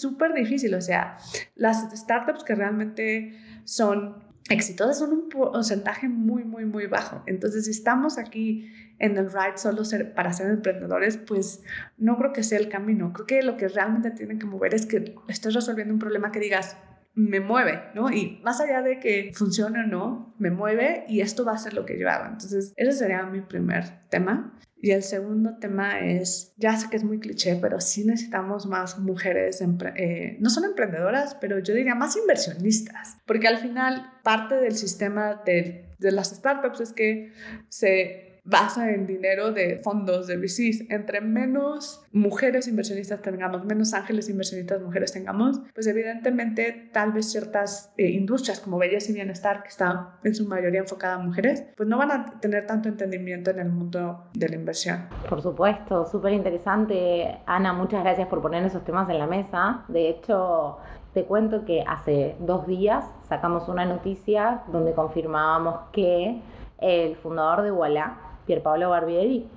súper 0.00 0.30
es, 0.30 0.36
difícil. 0.36 0.74
O 0.74 0.80
sea, 0.80 1.18
las 1.54 1.88
startups 1.96 2.44
que 2.44 2.54
realmente 2.54 3.38
son 3.64 4.24
exitosas 4.48 4.98
son 4.98 5.12
un 5.12 5.28
porcentaje 5.28 6.08
muy, 6.08 6.44
muy, 6.44 6.64
muy 6.64 6.86
bajo. 6.86 7.22
Entonces, 7.26 7.66
si 7.66 7.70
estamos 7.70 8.18
aquí 8.18 8.72
en 8.98 9.16
el 9.16 9.30
ride 9.30 9.56
solo 9.56 9.82
para 10.14 10.32
ser 10.32 10.50
emprendedores, 10.50 11.16
pues 11.16 11.62
no 11.96 12.16
creo 12.16 12.32
que 12.32 12.42
sea 12.42 12.58
el 12.58 12.68
camino. 12.68 13.12
Creo 13.12 13.26
que 13.26 13.42
lo 13.42 13.56
que 13.56 13.68
realmente 13.68 14.10
tienen 14.10 14.38
que 14.38 14.46
mover 14.46 14.74
es 14.74 14.86
que 14.86 15.14
estés 15.28 15.54
resolviendo 15.54 15.94
un 15.94 16.00
problema 16.00 16.32
que 16.32 16.40
digas, 16.40 16.76
me 17.14 17.40
mueve, 17.40 17.82
¿no? 17.94 18.10
Y 18.10 18.40
más 18.42 18.60
allá 18.60 18.82
de 18.82 19.00
que 19.00 19.32
funcione 19.34 19.80
o 19.80 19.86
no, 19.86 20.34
me 20.38 20.50
mueve 20.50 21.04
y 21.08 21.20
esto 21.20 21.44
va 21.44 21.52
a 21.52 21.58
ser 21.58 21.74
lo 21.74 21.84
que 21.84 21.98
yo 21.98 22.08
hago. 22.08 22.26
Entonces, 22.26 22.72
ese 22.76 22.92
sería 22.92 23.22
mi 23.24 23.40
primer 23.40 23.84
tema. 24.08 24.56
Y 24.82 24.92
el 24.92 25.02
segundo 25.02 25.58
tema 25.58 26.00
es, 26.00 26.54
ya 26.56 26.74
sé 26.74 26.88
que 26.88 26.96
es 26.96 27.04
muy 27.04 27.18
cliché, 27.18 27.56
pero 27.60 27.80
sí 27.80 28.04
necesitamos 28.06 28.64
más 28.64 28.98
mujeres, 28.98 29.60
eh, 29.60 30.38
no 30.40 30.48
son 30.48 30.64
emprendedoras, 30.64 31.34
pero 31.34 31.58
yo 31.58 31.74
diría 31.74 31.94
más 31.94 32.16
inversionistas, 32.16 33.18
porque 33.26 33.46
al 33.46 33.58
final 33.58 34.10
parte 34.22 34.54
del 34.54 34.74
sistema 34.74 35.42
de, 35.44 35.84
de 35.98 36.12
las 36.12 36.30
startups 36.30 36.80
es 36.80 36.92
que 36.94 37.30
se 37.68 38.29
basa 38.44 38.90
en 38.90 39.06
dinero 39.06 39.52
de 39.52 39.78
fondos 39.78 40.26
de 40.26 40.36
VCs. 40.36 40.90
Entre 40.90 41.20
menos 41.20 42.02
mujeres 42.12 42.68
inversionistas 42.68 43.22
tengamos, 43.22 43.64
menos 43.64 43.94
ángeles 43.94 44.28
inversionistas 44.28 44.80
mujeres 44.82 45.12
tengamos, 45.12 45.60
pues 45.74 45.86
evidentemente 45.86 46.90
tal 46.92 47.12
vez 47.12 47.30
ciertas 47.30 47.92
eh, 47.96 48.08
industrias 48.08 48.60
como 48.60 48.78
belleza 48.78 49.10
y 49.10 49.14
bienestar, 49.14 49.62
que 49.62 49.68
está 49.68 50.18
en 50.24 50.34
su 50.34 50.46
mayoría 50.46 50.80
enfocada 50.80 51.14
a 51.14 51.18
mujeres, 51.18 51.64
pues 51.76 51.88
no 51.88 51.98
van 51.98 52.10
a 52.10 52.40
tener 52.40 52.66
tanto 52.66 52.88
entendimiento 52.88 53.50
en 53.50 53.58
el 53.58 53.70
mundo 53.70 54.28
de 54.34 54.48
la 54.48 54.54
inversión. 54.54 55.08
Por 55.28 55.42
supuesto, 55.42 56.06
súper 56.06 56.32
interesante. 56.32 57.38
Ana, 57.46 57.72
muchas 57.72 58.02
gracias 58.02 58.28
por 58.28 58.40
poner 58.40 58.64
esos 58.64 58.84
temas 58.84 59.08
en 59.08 59.18
la 59.18 59.26
mesa. 59.26 59.84
De 59.88 60.08
hecho, 60.08 60.78
te 61.12 61.24
cuento 61.24 61.64
que 61.64 61.82
hace 61.86 62.36
dos 62.38 62.66
días 62.66 63.04
sacamos 63.28 63.68
una 63.68 63.84
noticia 63.84 64.62
donde 64.70 64.92
confirmábamos 64.92 65.90
que 65.92 66.40
el 66.80 67.16
fundador 67.16 67.62
de 67.62 67.72
Walla, 67.72 68.16
Pablo 68.58 68.90
Barbieri, 68.90 69.48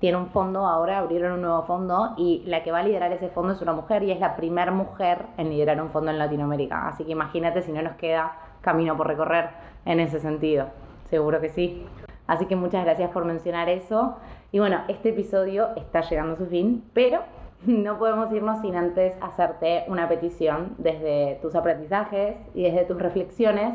tiene 0.00 0.16
un 0.16 0.28
fondo 0.30 0.66
ahora, 0.66 0.98
abrieron 0.98 1.32
un 1.32 1.42
nuevo 1.42 1.62
fondo 1.62 2.14
y 2.16 2.42
la 2.46 2.64
que 2.64 2.72
va 2.72 2.80
a 2.80 2.82
liderar 2.82 3.12
ese 3.12 3.28
fondo 3.28 3.52
es 3.52 3.60
una 3.60 3.72
mujer 3.72 4.02
y 4.02 4.10
es 4.10 4.18
la 4.18 4.34
primera 4.34 4.72
mujer 4.72 5.26
en 5.36 5.50
liderar 5.50 5.80
un 5.80 5.90
fondo 5.90 6.10
en 6.10 6.18
Latinoamérica. 6.18 6.88
Así 6.88 7.04
que 7.04 7.12
imagínate 7.12 7.62
si 7.62 7.70
no 7.70 7.82
nos 7.82 7.94
queda 7.96 8.32
camino 8.62 8.96
por 8.96 9.06
recorrer 9.06 9.50
en 9.84 10.00
ese 10.00 10.18
sentido. 10.18 10.66
Seguro 11.10 11.40
que 11.40 11.50
sí. 11.50 11.86
Así 12.26 12.46
que 12.46 12.56
muchas 12.56 12.84
gracias 12.84 13.10
por 13.10 13.24
mencionar 13.24 13.68
eso. 13.68 14.16
Y 14.52 14.58
bueno, 14.58 14.80
este 14.88 15.10
episodio 15.10 15.68
está 15.76 16.00
llegando 16.00 16.32
a 16.32 16.36
su 16.36 16.46
fin, 16.46 16.82
pero 16.94 17.20
no 17.66 17.98
podemos 17.98 18.32
irnos 18.32 18.62
sin 18.62 18.76
antes 18.76 19.14
hacerte 19.20 19.84
una 19.86 20.08
petición 20.08 20.74
desde 20.78 21.38
tus 21.42 21.54
aprendizajes 21.54 22.36
y 22.54 22.62
desde 22.62 22.84
tus 22.84 22.98
reflexiones 22.98 23.74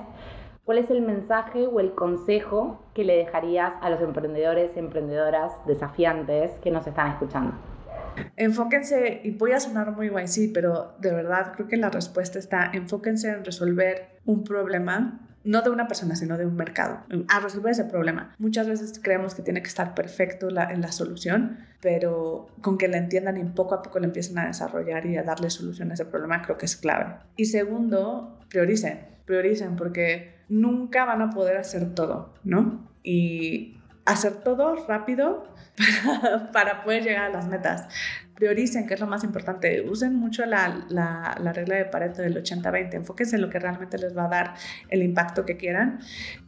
¿Cuál 0.65 0.79
es 0.79 0.89
el 0.89 1.03
mensaje 1.03 1.67
o 1.67 1.79
el 1.79 1.93
consejo 1.93 2.83
que 2.95 3.03
le 3.03 3.17
dejarías 3.17 3.73
a 3.81 3.89
los 3.91 4.01
emprendedores, 4.01 4.75
emprendedoras, 4.75 5.51
desafiantes 5.67 6.53
que 6.63 6.71
nos 6.71 6.87
están 6.87 7.11
escuchando? 7.11 7.53
Enfóquense, 8.35 9.21
y 9.23 9.29
voy 9.29 9.51
a 9.51 9.59
sonar 9.59 9.91
muy 9.91 10.09
guay, 10.09 10.27
sí, 10.27 10.47
pero 10.51 10.95
de 10.99 11.13
verdad 11.13 11.51
creo 11.53 11.67
que 11.67 11.77
la 11.77 11.91
respuesta 11.91 12.39
está, 12.39 12.71
enfóquense 12.73 13.29
en 13.29 13.45
resolver 13.45 14.17
un 14.25 14.43
problema 14.43 15.21
no 15.43 15.61
de 15.61 15.69
una 15.69 15.87
persona, 15.87 16.15
sino 16.15 16.35
de 16.39 16.47
un 16.47 16.55
mercado, 16.55 17.01
a 17.27 17.39
resolver 17.39 17.71
ese 17.71 17.85
problema. 17.85 18.33
Muchas 18.39 18.67
veces 18.67 18.99
creemos 18.99 19.35
que 19.35 19.43
tiene 19.43 19.61
que 19.61 19.67
estar 19.67 19.93
perfecto 19.93 20.49
en 20.49 20.81
la 20.81 20.91
solución, 20.91 21.59
pero 21.79 22.47
con 22.61 22.79
que 22.79 22.87
la 22.87 22.97
entiendan 22.97 23.37
y 23.37 23.43
poco 23.43 23.75
a 23.75 23.83
poco 23.83 23.99
le 23.99 24.07
empiecen 24.07 24.39
a 24.39 24.47
desarrollar 24.47 25.05
y 25.05 25.17
a 25.17 25.21
darle 25.21 25.51
solución 25.51 25.91
a 25.91 25.93
ese 25.93 26.05
problema, 26.05 26.41
creo 26.41 26.57
que 26.57 26.65
es 26.65 26.75
clave. 26.75 27.17
Y 27.35 27.45
segundo, 27.45 28.39
prioricen, 28.49 29.05
prioricen, 29.25 29.75
porque 29.75 30.33
nunca 30.49 31.05
van 31.05 31.21
a 31.21 31.29
poder 31.29 31.57
hacer 31.57 31.93
todo, 31.93 32.33
¿no? 32.43 32.87
Y 33.03 33.77
hacer 34.05 34.33
todo 34.43 34.75
rápido 34.87 35.47
para, 36.53 36.83
poder 36.83 37.03
llegar 37.03 37.25
a 37.25 37.29
las 37.29 37.47
metas. 37.47 37.87
Prioricen, 38.35 38.85
que 38.87 38.93
es 38.95 38.99
lo 38.99 39.07
más 39.07 39.23
importante. 39.23 39.81
Usen 39.81 40.15
mucho 40.15 40.45
la, 40.45 40.85
la, 40.89 41.35
la 41.39 41.53
regla 41.53 41.75
de 41.75 41.85
Pareto 41.85 42.21
del 42.21 42.41
80-20. 42.43 42.93
Enfóquense 42.95 43.37
en 43.37 43.41
lo 43.41 43.49
que 43.49 43.59
realmente 43.59 43.97
les 43.97 44.15
va 44.15 44.25
a 44.25 44.29
dar 44.29 44.53
el 44.89 45.03
impacto 45.03 45.45
que 45.45 45.57
quieran 45.57 45.99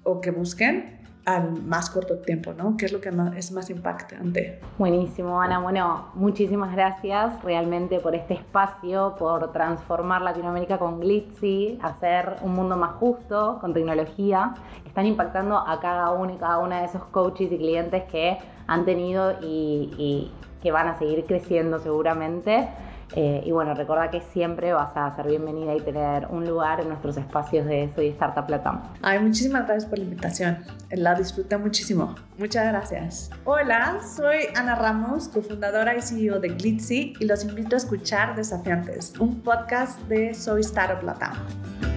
o 0.03 0.21
que 0.21 0.31
busquen 0.31 1.06
al 1.27 1.61
más 1.61 1.89
corto 1.89 2.19
tiempo, 2.19 2.53
¿no? 2.53 2.77
¿Qué 2.77 2.85
es 2.85 2.93
lo 2.93 3.01
que 3.01 3.11
es 3.35 3.51
más 3.51 3.69
impactante? 3.69 4.61
Buenísimo, 4.77 5.41
Ana. 5.41 5.59
Bueno, 5.59 6.05
muchísimas 6.13 6.73
gracias 6.73 7.43
realmente 7.43 7.99
por 7.99 8.15
este 8.15 8.35
espacio, 8.35 9.13
por 9.19 9.51
transformar 9.51 10.21
Latinoamérica 10.21 10.77
con 10.77 11.01
Glitzy, 11.01 11.79
hacer 11.81 12.37
un 12.43 12.53
mundo 12.53 12.77
más 12.77 12.91
justo 12.91 13.57
con 13.59 13.73
tecnología. 13.73 14.53
Están 14.85 15.05
impactando 15.05 15.57
a 15.57 15.81
cada 15.81 16.11
uno 16.11 16.33
y 16.33 16.37
cada 16.37 16.59
una 16.59 16.79
de 16.79 16.85
esos 16.85 17.03
coaches 17.03 17.51
y 17.51 17.57
clientes 17.57 18.03
que 18.05 18.37
han 18.65 18.85
tenido 18.85 19.33
y, 19.41 19.93
y 19.97 20.31
que 20.63 20.71
van 20.71 20.87
a 20.87 20.97
seguir 20.97 21.25
creciendo 21.25 21.79
seguramente. 21.79 22.69
Eh, 23.15 23.41
y 23.45 23.51
bueno, 23.51 23.73
recuerda 23.73 24.09
que 24.09 24.21
siempre 24.21 24.73
vas 24.73 24.91
a 24.95 25.15
ser 25.15 25.27
bienvenida 25.27 25.75
y 25.75 25.81
tener 25.81 26.27
un 26.29 26.45
lugar 26.45 26.81
en 26.81 26.89
nuestros 26.89 27.17
espacios 27.17 27.65
de 27.65 27.89
Soy 27.95 28.07
Startup 28.09 28.47
Latam. 28.49 28.83
Ay, 29.01 29.19
muchísimas 29.19 29.65
gracias 29.65 29.85
por 29.85 29.99
la 29.99 30.05
invitación. 30.05 30.57
La 30.91 31.15
disfruté 31.15 31.57
muchísimo. 31.57 32.15
Muchas 32.37 32.67
gracias. 32.67 33.29
Hola, 33.45 33.99
soy 34.03 34.47
Ana 34.55 34.75
Ramos, 34.75 35.29
cofundadora 35.29 35.95
y 35.95 36.01
CEO 36.01 36.39
de 36.39 36.49
Glitzy 36.49 37.13
y 37.19 37.25
los 37.25 37.43
invito 37.43 37.75
a 37.75 37.77
escuchar 37.77 38.35
Desafiantes, 38.35 39.13
un 39.19 39.41
podcast 39.41 39.99
de 40.03 40.33
Soy 40.33 40.61
Startup 40.61 41.01
Latam. 41.03 41.96